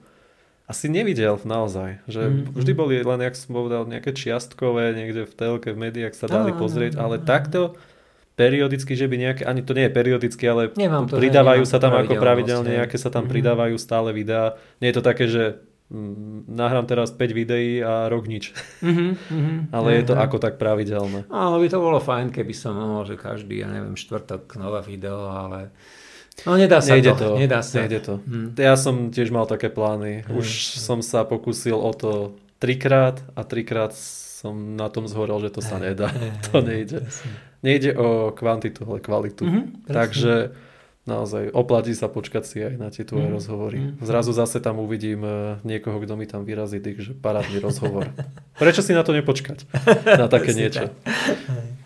[0.64, 2.00] asi nevidel naozaj.
[2.08, 2.56] Že mm-hmm.
[2.56, 6.56] Vždy boli len, jak som povedal, nejaké čiastkové, niekde v telke, v médiách sa dali
[6.56, 7.76] pozrieť, ale takto
[8.34, 11.78] periodicky, že by nejaké, ani to nie je periodicky, ale Nemám to, pridávajú nemám sa
[11.78, 13.32] tam ako pravidelne, nejaké sa tam Mhm.
[13.32, 14.58] pridávajú stále videá.
[14.82, 15.73] Nie je to také, že mm,
[16.48, 18.52] nahrám teraz 5 videí a rok nič.
[18.82, 19.56] Mhm, mhm.
[19.76, 20.26] Ale je to Aha.
[20.26, 21.30] ako tak pravidelné.
[21.30, 25.30] Áno, by to bolo fajn, keby som mohol, že každý, ja neviem, štvrtok nové video,
[25.30, 25.70] ale
[26.50, 27.80] no nedá sa Nejde to, to, nedá sa.
[27.80, 28.14] nejde to.
[28.26, 28.58] Hm.
[28.58, 30.26] Ja som tiež mal také plány.
[30.26, 30.34] Hm.
[30.34, 30.48] Už
[30.82, 35.78] som sa pokúsil o to trikrát a trikrát som na tom zhorel, že to sa
[35.80, 36.08] Hej, nedá.
[36.10, 36.98] hej, To hej, nejde.
[37.06, 37.32] presne.
[37.64, 39.48] Nejde o kvantitu, ale kvalitu.
[39.48, 39.94] Mhm, presne.
[39.96, 40.34] Takže
[41.04, 43.78] naozaj oplatí sa počkať si aj na tie tvoje Mhm, rozhovory.
[43.78, 43.92] mhm.
[44.02, 48.08] Zrazu zase tam uvidím eh, niekoho, kto mi tam vyrazí dyk, že parádny rozhovor.
[48.56, 49.68] Prečo si na to nepočkať?
[50.20, 50.90] Na také niečo.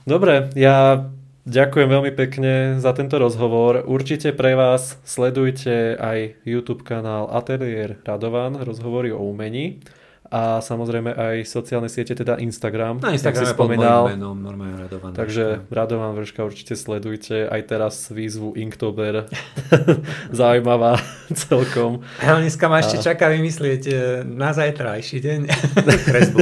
[0.04, 1.10] Dobre, ja
[1.44, 3.84] ďakujem veľmi pekne za tento rozhovor.
[3.84, 9.80] Určite pre vás sledujte aj YouTube kanál Atelier Radovan, rozhovory o umení
[10.28, 15.16] a samozrejme aj sociálne siete, teda Instagram, Na jak si Instagrame pod menom, normálne radované.
[15.16, 17.48] Takže Radovan Vrška určite sledujte.
[17.48, 19.32] Aj teraz výzvu Inktober.
[20.40, 21.00] Zaujímavá
[21.48, 22.04] celkom.
[22.20, 23.94] Ale dneska ma ešte A- čaká vymyslieť e,
[24.28, 25.40] na zajtrajší deň
[26.12, 26.40] kresbu.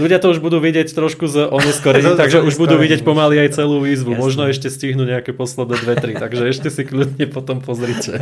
[0.00, 3.56] Ľudia to už budú vidieť trošku z oneskorením, Z takže už budú vidieť pomaly aj
[3.60, 4.16] celú výzvu.
[4.16, 4.22] Jasné.
[4.24, 6.12] Možno ešte stihnú nejaké posledné dve, tri.
[6.16, 8.16] Takže ešte si kľudne potom pozrite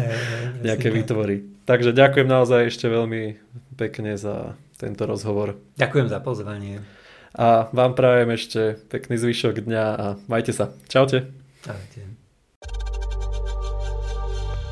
[0.61, 1.48] nejaké výtvory.
[1.64, 3.38] Takže ďakujem naozaj ešte veľmi
[3.81, 5.57] pekne za tento rozhovor.
[5.81, 6.85] Ďakujem za pozvanie.
[7.33, 10.76] A vám prajem ešte pekný zvyšok dňa a majte sa.
[10.93, 11.33] Čaute.
[11.64, 12.05] Ahojte.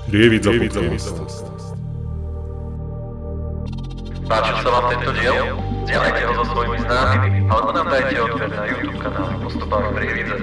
[0.08, 1.16] Prievidza podcast.
[4.28, 5.56] Páčil sa vám tento diel?
[5.88, 10.36] Zdieľajte ho so svojimi známymi alebo nám dajte odber na YouTube kanál Postupami Prievidze.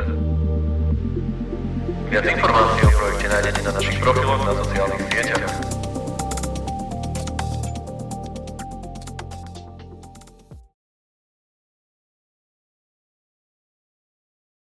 [2.09, 5.74] Viac informácií o projekte nájdete na našich profiloch na sociálnych sieťach.